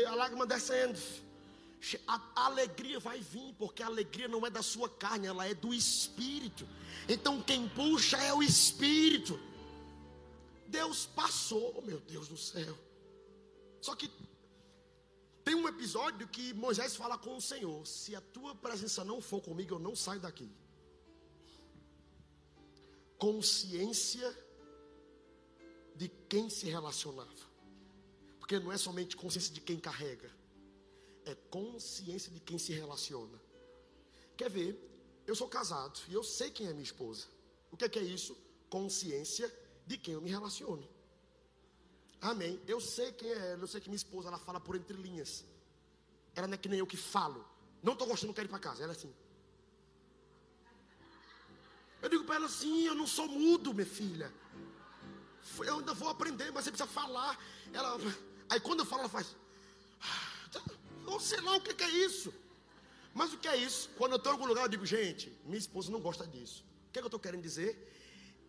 A 0.07 0.15
lágrima 0.15 0.45
descendo 0.45 0.99
a 2.07 2.45
alegria 2.45 2.99
vai 2.99 3.19
vir, 3.19 3.53
porque 3.55 3.83
a 3.83 3.87
alegria 3.87 4.27
não 4.27 4.45
é 4.45 4.49
da 4.49 4.61
sua 4.61 4.89
carne, 4.89 5.27
ela 5.27 5.45
é 5.45 5.53
do 5.53 5.73
espírito. 5.73 6.67
Então 7.09 7.41
quem 7.41 7.67
puxa 7.67 8.17
é 8.17 8.33
o 8.33 8.41
espírito. 8.41 9.39
Deus 10.67 11.05
passou, 11.05 11.81
meu 11.81 11.99
Deus 11.99 12.27
do 12.27 12.37
céu. 12.37 12.77
Só 13.81 13.95
que 13.95 14.09
tem 15.43 15.55
um 15.55 15.67
episódio 15.67 16.27
que 16.27 16.53
Moisés 16.53 16.95
fala 16.95 17.17
com 17.17 17.35
o 17.35 17.41
Senhor: 17.41 17.85
se 17.85 18.15
a 18.15 18.21
tua 18.21 18.55
presença 18.55 19.03
não 19.03 19.19
for 19.19 19.41
comigo, 19.41 19.75
eu 19.75 19.79
não 19.79 19.95
saio 19.95 20.21
daqui. 20.21 20.49
Consciência 23.17 24.33
de 25.95 26.09
quem 26.29 26.49
se 26.49 26.67
relacionava, 26.67 27.31
porque 28.39 28.59
não 28.59 28.71
é 28.71 28.77
somente 28.77 29.15
consciência 29.15 29.53
de 29.53 29.61
quem 29.61 29.79
carrega 29.79 30.43
é 31.25 31.35
consciência 31.49 32.31
de 32.31 32.39
quem 32.39 32.57
se 32.57 32.73
relaciona. 32.73 33.39
Quer 34.35 34.49
ver? 34.49 34.89
Eu 35.25 35.35
sou 35.35 35.47
casado 35.47 35.99
e 36.09 36.13
eu 36.13 36.23
sei 36.23 36.51
quem 36.51 36.67
é 36.67 36.71
minha 36.71 36.83
esposa. 36.83 37.27
O 37.71 37.77
que 37.77 37.85
é, 37.85 37.89
que 37.89 37.99
é 37.99 38.03
isso? 38.03 38.37
Consciência 38.69 39.51
de 39.85 39.97
quem 39.97 40.13
eu 40.15 40.21
me 40.21 40.29
relaciono. 40.29 40.87
Amém. 42.19 42.61
Eu 42.67 42.79
sei 42.79 43.11
quem 43.11 43.29
é 43.29 43.51
ela, 43.51 43.63
eu 43.63 43.67
sei 43.67 43.81
que 43.81 43.89
minha 43.89 43.97
esposa 43.97 44.27
ela 44.27 44.39
fala 44.39 44.59
por 44.59 44.75
entre 44.75 44.95
linhas. 44.97 45.45
Ela 46.35 46.47
não 46.47 46.55
é 46.55 46.57
que 46.57 46.69
nem 46.69 46.79
eu 46.79 46.87
que 46.87 46.97
falo. 46.97 47.45
Não 47.81 47.93
estou 47.93 48.07
gostando, 48.07 48.33
quero 48.33 48.47
ir 48.47 48.49
para 48.49 48.59
casa. 48.59 48.83
Ela 48.83 48.93
é 48.93 48.95
assim. 48.95 49.13
Eu 52.01 52.09
digo 52.09 52.23
para 52.25 52.35
ela 52.35 52.45
assim: 52.47 52.85
eu 52.85 52.95
não 52.95 53.07
sou 53.07 53.27
mudo, 53.27 53.73
minha 53.73 53.85
filha. 53.85 54.33
Eu 55.65 55.79
ainda 55.79 55.93
vou 55.93 56.09
aprender, 56.09 56.51
mas 56.51 56.63
você 56.63 56.71
precisa 56.71 56.89
falar. 56.89 57.37
Ela, 57.71 57.97
aí 58.49 58.59
quando 58.59 58.79
eu 58.79 58.85
falo, 58.85 59.01
ela 59.01 59.09
faz. 59.09 59.35
Ou 61.05 61.19
sei 61.19 61.41
lá 61.41 61.57
o 61.57 61.61
que 61.61 61.83
é 61.83 61.89
isso. 61.89 62.33
Mas 63.13 63.33
o 63.33 63.37
que 63.37 63.47
é 63.47 63.57
isso? 63.57 63.89
Quando 63.97 64.13
eu 64.13 64.17
estou 64.17 64.31
em 64.31 64.35
algum 64.35 64.47
lugar, 64.47 64.63
eu 64.63 64.69
digo, 64.69 64.85
gente, 64.85 65.29
minha 65.45 65.57
esposa 65.57 65.91
não 65.91 65.99
gosta 65.99 66.25
disso. 66.25 66.65
O 66.87 66.91
que, 66.91 66.99
é 66.99 67.01
que 67.01 67.05
eu 67.05 67.07
estou 67.07 67.19
querendo 67.19 67.41
dizer? 67.41 67.71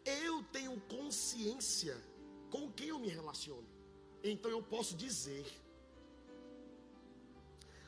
Eu 0.05 0.43
tenho 0.45 0.81
consciência 0.83 2.03
com 2.51 2.71
quem 2.73 2.89
eu 2.89 2.99
me 2.99 3.09
relaciono. 3.09 3.67
Então 4.23 4.51
eu 4.51 4.63
posso 4.63 4.95
dizer. 4.95 5.45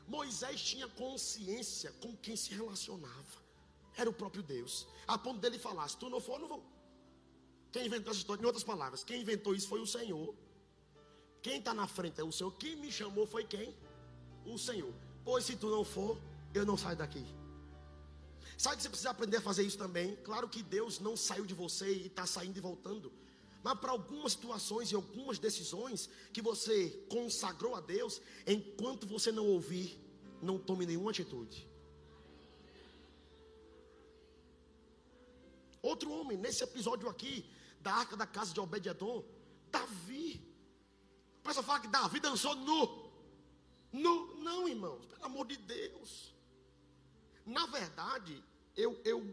Moisés 0.07 0.61
tinha 0.61 0.87
consciência 0.89 1.93
com 2.01 2.15
quem 2.17 2.37
se 2.37 2.51
relacionava. 2.55 3.47
Era 3.97 4.11
o 4.11 4.13
próprio 4.13 4.43
Deus. 4.43 4.87
A 5.07 5.17
ponto 5.17 5.41
dele 5.41 5.59
falar: 5.59 5.89
se 5.89 5.97
tu 5.97 6.11
não 6.11 6.21
for, 6.21 6.35
eu 6.35 6.41
não 6.41 6.49
vou. 6.49 6.76
Quem 7.73 7.87
inventou 7.87 8.11
essa 8.11 8.21
história? 8.21 8.43
Em 8.43 8.47
outras 8.47 8.65
palavras, 8.65 9.05
quem 9.05 9.21
inventou 9.21 9.55
isso 9.55 9.69
foi 9.69 9.81
o 9.81 9.87
Senhor. 9.87 10.35
Quem 11.43 11.59
está 11.59 11.73
na 11.75 11.87
frente 11.87 12.21
é 12.21 12.25
o 12.25 12.33
Senhor. 12.33 12.51
Quem 12.53 12.77
me 12.77 12.91
chamou 12.91 13.27
foi 13.27 13.45
quem? 13.45 13.75
o 14.47 14.59
Senhor. 14.59 14.93
Pois 15.25 15.45
se 15.45 15.57
tu 15.57 15.69
não 15.69 15.85
for, 15.85 16.19
eu 16.55 16.65
não 16.65 16.77
saio 16.77 16.97
daqui. 16.97 17.25
Sabe 18.57 18.77
que 18.77 18.83
você 18.83 18.89
precisa 18.89 19.11
aprender 19.11 19.39
a 19.39 19.41
fazer 19.41 19.63
isso 19.65 19.77
também? 19.77 20.17
Claro 20.17 20.49
que 20.49 20.63
Deus 20.63 20.99
não 20.99 21.17
saiu 21.17 21.45
de 21.45 21.55
você 21.55 21.93
e 21.93 22.07
está 22.07 22.27
saindo 22.27 22.57
e 22.57 22.61
voltando. 22.61 23.13
Mas 23.63 23.79
para 23.79 23.91
algumas 23.91 24.33
situações 24.33 24.91
e 24.91 24.95
algumas 24.95 25.39
decisões 25.39 26.09
que 26.33 26.41
você 26.41 26.91
consagrou 27.11 27.75
a 27.75 27.81
Deus, 27.81 28.21
enquanto 28.47 29.07
você 29.07 29.33
não 29.33 29.47
ouvir, 29.47 30.01
não 30.41 30.59
tome 30.59 30.87
nenhuma 30.87 31.11
atitude. 31.11 31.69
Outro 35.83 36.11
homem, 36.11 36.39
nesse 36.39 36.63
episódio 36.65 37.09
aqui, 37.09 37.45
da 37.87 37.95
arca 37.95 38.17
da 38.17 38.27
casa 38.27 38.53
de 38.53 38.59
Obed-Edom, 38.59 39.25
Davi. 39.71 40.45
O 41.39 41.43
pessoal 41.45 41.65
fala 41.65 41.79
que 41.79 41.87
Davi 41.87 42.19
dançou 42.19 42.57
nu. 42.57 43.13
Não, 43.93 44.35
não, 44.39 44.69
irmãos, 44.69 45.07
pelo 45.07 45.25
amor 45.25 45.47
de 45.47 45.57
Deus. 45.57 46.35
Na 47.47 47.65
verdade, 47.67 48.43
eu, 48.75 49.01
eu, 49.05 49.33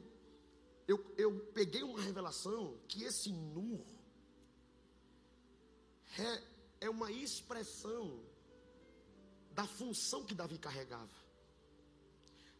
eu, 0.88 1.14
eu 1.18 1.40
peguei 1.52 1.82
uma 1.82 2.00
revelação 2.00 2.78
que 2.88 3.04
esse 3.04 3.32
nu 3.32 3.84
é, 6.20 6.44
é 6.82 6.90
uma 6.92 7.12
expressão 7.12 8.24
da 9.50 9.66
função 9.66 10.24
que 10.24 10.36
Davi 10.36 10.60
carregava. 10.60 11.18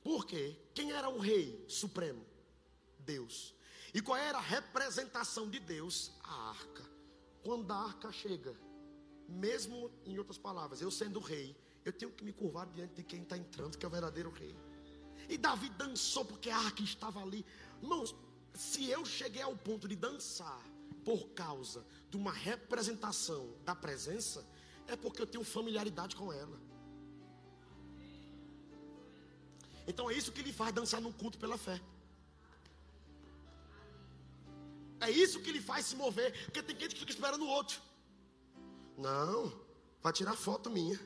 Por 0.04 0.26
quê? 0.26 0.58
Quem 0.74 0.92
era 0.92 1.08
o 1.08 1.20
rei 1.20 1.64
supremo? 1.70 2.26
Deus. 2.98 3.54
E 3.94 4.02
qual 4.02 4.18
era 4.18 4.38
a 4.38 4.42
representação 4.42 5.50
de 5.50 5.60
Deus? 5.60 6.12
A 6.24 6.50
arca. 6.50 6.84
Quando 7.44 7.72
a 7.72 7.78
arca 7.78 8.12
chega, 8.12 8.56
mesmo 9.28 9.92
em 10.06 10.18
outras 10.18 10.38
palavras, 10.38 10.82
eu 10.82 10.90
sendo 10.90 11.20
rei, 11.20 11.56
eu 11.86 11.94
tenho 11.94 12.12
que 12.12 12.24
me 12.24 12.34
curvar 12.34 12.66
diante 12.68 12.96
de 12.96 13.04
quem 13.04 13.22
está 13.22 13.38
entrando, 13.38 13.78
que 13.78 13.86
é 13.86 13.88
o 13.88 13.92
verdadeiro 13.92 14.32
rei. 14.32 14.56
E 15.30 15.38
Davi 15.38 15.70
dançou 15.70 16.26
porque 16.26 16.50
a 16.50 16.58
arca 16.58 16.82
estava 16.82 17.22
ali. 17.22 17.46
Irmãos, 17.82 18.16
se 18.54 18.90
eu 18.90 19.06
cheguei 19.06 19.42
ao 19.42 19.56
ponto 19.56 19.88
de 19.88 19.96
dançar 19.96 20.62
por 21.04 21.30
causa 21.30 21.86
de 22.10 22.18
uma 22.18 22.32
representação 22.32 23.54
da 23.64 23.76
presença, 23.76 24.46
é 24.88 24.96
porque 24.96 25.22
eu 25.22 25.28
tenho 25.28 25.44
familiaridade 25.44 26.16
com 26.16 26.32
ela. 26.32 26.60
Então 29.86 30.10
é 30.10 30.14
isso 30.14 30.32
que 30.32 30.42
lhe 30.42 30.54
faz 30.54 30.74
dançar 30.74 31.02
no 31.02 31.12
culto 31.14 31.38
pela 31.38 31.58
fé. 31.58 31.82
É 35.04 35.10
isso 35.12 35.42
que 35.42 35.52
lhe 35.52 35.62
faz 35.62 35.86
se 35.88 35.96
mover, 35.96 36.32
porque 36.46 36.64
tem 36.64 36.80
gente 36.80 36.94
que 36.96 37.02
fica 37.02 37.12
esperando 37.12 37.44
o 37.44 37.48
outro. 37.48 37.82
Não, 38.98 39.52
vai 40.02 40.14
tirar 40.14 40.36
foto 40.36 40.70
minha. 40.70 41.00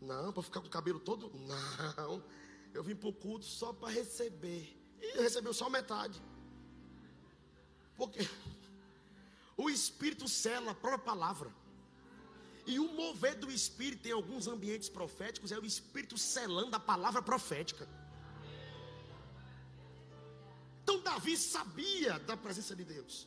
Não, 0.00 0.32
para 0.32 0.42
ficar 0.42 0.60
com 0.60 0.68
o 0.68 0.70
cabelo 0.70 1.00
todo? 1.00 1.32
Não. 1.34 2.22
Eu 2.72 2.82
vim 2.84 2.94
para 2.94 3.08
o 3.08 3.12
culto 3.12 3.44
só 3.44 3.72
para 3.72 3.88
receber. 3.88 4.78
E 5.00 5.20
recebeu 5.20 5.52
só 5.52 5.68
metade. 5.68 6.22
Porque 7.96 8.28
o 9.56 9.68
Espírito 9.68 10.28
sela 10.28 10.70
a 10.70 10.74
própria 10.74 10.98
palavra. 10.98 11.50
E 12.66 12.78
o 12.78 12.92
mover 12.92 13.34
do 13.36 13.50
Espírito 13.50 14.06
em 14.06 14.12
alguns 14.12 14.46
ambientes 14.46 14.88
proféticos 14.88 15.50
é 15.50 15.58
o 15.58 15.64
Espírito 15.64 16.16
selando 16.18 16.76
a 16.76 16.80
palavra 16.80 17.22
profética. 17.22 17.88
Davi 21.16 21.34
sabia 21.34 22.18
da 22.18 22.36
presença 22.36 22.76
de 22.76 22.84
Deus. 22.84 23.26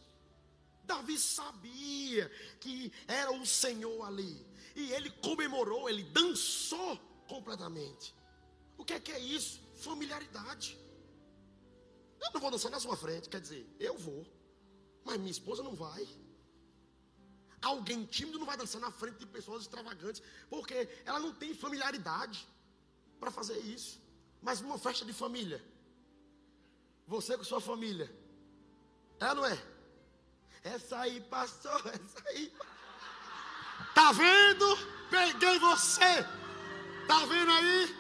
Davi 0.84 1.18
sabia 1.18 2.30
que 2.60 2.94
era 3.08 3.32
o 3.32 3.44
Senhor 3.48 4.06
ali. 4.06 4.46
E 4.76 4.92
ele 4.92 5.10
comemorou, 5.10 5.90
ele 5.90 6.04
dançou 6.04 6.98
completamente. 7.28 8.14
O 8.78 8.86
que 8.86 8.94
é 8.94 9.00
que 9.00 9.12
é 9.12 9.20
isso? 9.20 9.60
Familiaridade. 9.78 10.78
Eu 12.22 12.32
não 12.32 12.40
vou 12.40 12.52
dançar 12.52 12.70
na 12.70 12.80
sua 12.80 12.96
frente, 12.96 13.28
quer 13.28 13.42
dizer, 13.42 13.68
eu 13.80 13.98
vou, 13.98 14.24
mas 15.04 15.18
minha 15.18 15.32
esposa 15.32 15.64
não 15.64 15.74
vai. 15.74 16.08
Alguém 17.60 18.06
tímido 18.06 18.38
não 18.38 18.46
vai 18.46 18.56
dançar 18.56 18.80
na 18.80 18.92
frente 18.92 19.18
de 19.18 19.26
pessoas 19.26 19.64
extravagantes, 19.64 20.22
porque 20.48 20.88
ela 21.06 21.20
não 21.20 21.34
tem 21.34 21.56
familiaridade 21.56 22.48
para 23.20 23.32
fazer 23.32 23.58
isso. 23.58 24.00
Mas 24.44 24.62
numa 24.62 24.78
festa 24.78 25.04
de 25.04 25.12
família, 25.12 25.60
você 27.10 27.36
com 27.36 27.44
sua 27.44 27.60
família, 27.60 28.08
é 29.20 29.34
não 29.34 29.44
é? 29.44 29.58
Essa 30.64 31.00
aí 31.00 31.20
passou, 31.22 31.76
essa 31.90 32.24
aí 32.28 32.48
passou. 32.52 32.76
Tá 33.96 34.12
vendo? 34.12 34.78
Peguei 35.10 35.58
você. 35.58 36.24
Tá 37.08 37.26
vendo 37.26 37.52
aí? 37.52 37.96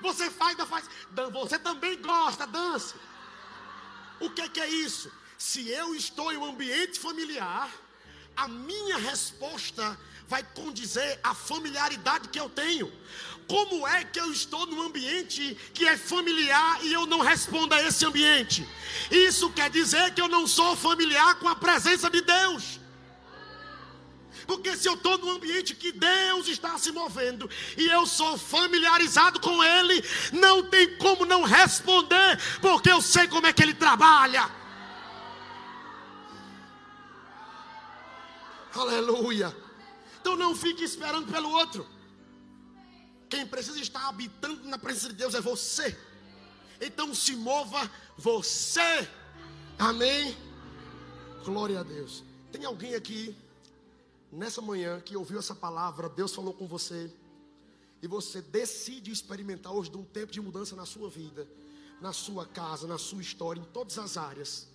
Você 0.00 0.30
faz, 0.30 0.56
faz. 0.66 0.88
Você 1.32 1.58
também 1.58 2.00
gosta, 2.00 2.46
dança. 2.46 2.96
O 4.18 4.30
que, 4.30 4.48
que 4.48 4.60
é 4.60 4.68
isso? 4.68 5.12
Se 5.36 5.68
eu 5.68 5.94
estou 5.94 6.32
em 6.32 6.38
um 6.38 6.46
ambiente 6.46 6.98
familiar, 6.98 7.70
a 8.34 8.48
minha 8.48 8.96
resposta 8.96 9.98
vai 10.26 10.42
condizer 10.42 11.20
a 11.22 11.34
familiaridade 11.34 12.28
que 12.28 12.40
eu 12.40 12.48
tenho. 12.48 12.90
Como 13.48 13.88
é 13.88 14.04
que 14.04 14.20
eu 14.20 14.30
estou 14.30 14.66
num 14.66 14.82
ambiente 14.82 15.56
que 15.72 15.88
é 15.88 15.96
familiar 15.96 16.84
e 16.84 16.92
eu 16.92 17.06
não 17.06 17.20
respondo 17.20 17.74
a 17.74 17.82
esse 17.82 18.04
ambiente? 18.04 18.68
Isso 19.10 19.50
quer 19.50 19.70
dizer 19.70 20.12
que 20.12 20.20
eu 20.20 20.28
não 20.28 20.46
sou 20.46 20.76
familiar 20.76 21.34
com 21.36 21.48
a 21.48 21.56
presença 21.56 22.10
de 22.10 22.20
Deus. 22.20 22.78
Porque 24.46 24.76
se 24.76 24.86
eu 24.86 24.94
estou 24.94 25.16
num 25.16 25.30
ambiente 25.30 25.74
que 25.74 25.92
Deus 25.92 26.46
está 26.46 26.76
se 26.78 26.92
movendo 26.92 27.48
e 27.76 27.86
eu 27.86 28.06
sou 28.06 28.36
familiarizado 28.36 29.40
com 29.40 29.64
Ele, 29.64 30.04
não 30.32 30.62
tem 30.62 30.96
como 30.98 31.24
não 31.24 31.42
responder, 31.42 32.38
porque 32.60 32.90
eu 32.90 33.00
sei 33.00 33.28
como 33.28 33.46
é 33.46 33.52
que 33.52 33.62
Ele 33.62 33.74
trabalha. 33.74 34.50
Aleluia. 38.74 39.56
Então 40.20 40.36
não 40.36 40.54
fique 40.54 40.84
esperando 40.84 41.32
pelo 41.32 41.50
outro. 41.50 41.97
Quem 43.28 43.46
precisa 43.46 43.78
estar 43.80 44.08
habitando 44.08 44.64
na 44.68 44.78
presença 44.78 45.08
de 45.08 45.14
Deus 45.14 45.34
é 45.34 45.40
você. 45.40 45.96
Então 46.80 47.14
se 47.14 47.36
mova 47.36 47.90
você. 48.16 49.08
Amém. 49.78 50.36
Glória 51.44 51.80
a 51.80 51.82
Deus. 51.82 52.24
Tem 52.50 52.64
alguém 52.64 52.94
aqui 52.94 53.36
nessa 54.30 54.60
manhã 54.60 55.00
que 55.00 55.16
ouviu 55.16 55.38
essa 55.38 55.54
palavra, 55.54 56.08
Deus 56.08 56.34
falou 56.34 56.52
com 56.52 56.66
você, 56.66 57.10
e 58.02 58.06
você 58.06 58.40
decide 58.40 59.10
experimentar 59.10 59.72
hoje 59.72 59.90
de 59.90 59.96
um 59.96 60.04
tempo 60.04 60.32
de 60.32 60.40
mudança 60.40 60.76
na 60.76 60.86
sua 60.86 61.08
vida, 61.10 61.48
na 62.00 62.12
sua 62.12 62.46
casa, 62.46 62.86
na 62.86 62.98
sua 62.98 63.20
história, 63.20 63.60
em 63.60 63.64
todas 63.64 63.98
as 63.98 64.16
áreas. 64.16 64.68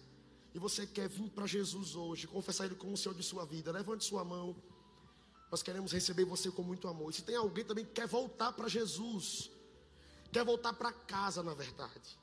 E 0.54 0.60
você 0.60 0.86
quer 0.86 1.08
vir 1.08 1.30
para 1.30 1.48
Jesus 1.48 1.96
hoje, 1.96 2.28
confessar 2.28 2.66
Ele 2.66 2.76
como 2.76 2.94
o 2.94 2.98
Senhor 2.98 3.16
de 3.16 3.24
sua 3.24 3.46
vida, 3.46 3.72
levante 3.72 4.06
sua 4.06 4.24
mão. 4.24 4.56
Nós 5.54 5.62
queremos 5.62 5.92
receber 5.92 6.26
você 6.26 6.50
com 6.50 6.64
muito 6.64 6.88
amor. 6.88 7.12
E 7.12 7.14
se 7.14 7.22
tem 7.22 7.36
alguém 7.36 7.64
também 7.64 7.86
que 7.86 7.92
quer 7.92 8.08
voltar 8.08 8.52
para 8.54 8.68
Jesus, 8.68 9.52
quer 10.32 10.44
voltar 10.44 10.74
para 10.74 10.92
casa, 10.92 11.44
na 11.44 11.54
verdade. 11.54 12.18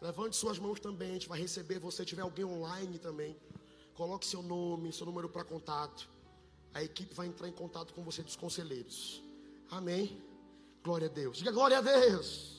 Levante 0.00 0.34
suas 0.34 0.58
mãos 0.58 0.80
também, 0.80 1.10
a 1.10 1.12
gente 1.12 1.28
vai 1.28 1.38
receber 1.38 1.78
você. 1.78 1.98
Se 1.98 2.06
tiver 2.06 2.22
alguém 2.22 2.46
online 2.46 2.98
também, 2.98 3.36
coloque 3.92 4.24
seu 4.24 4.40
nome, 4.40 4.94
seu 4.94 5.04
número 5.04 5.28
para 5.28 5.44
contato. 5.44 6.08
A 6.72 6.82
equipe 6.82 7.14
vai 7.14 7.26
entrar 7.26 7.48
em 7.48 7.52
contato 7.52 7.92
com 7.92 8.02
você 8.02 8.22
dos 8.22 8.34
conselheiros. 8.34 9.22
Amém. 9.70 10.18
Glória 10.82 11.08
a 11.08 11.10
Deus. 11.10 11.36
Diga 11.36 11.52
glória 11.52 11.76
a 11.76 11.82
Deus. 11.82 12.55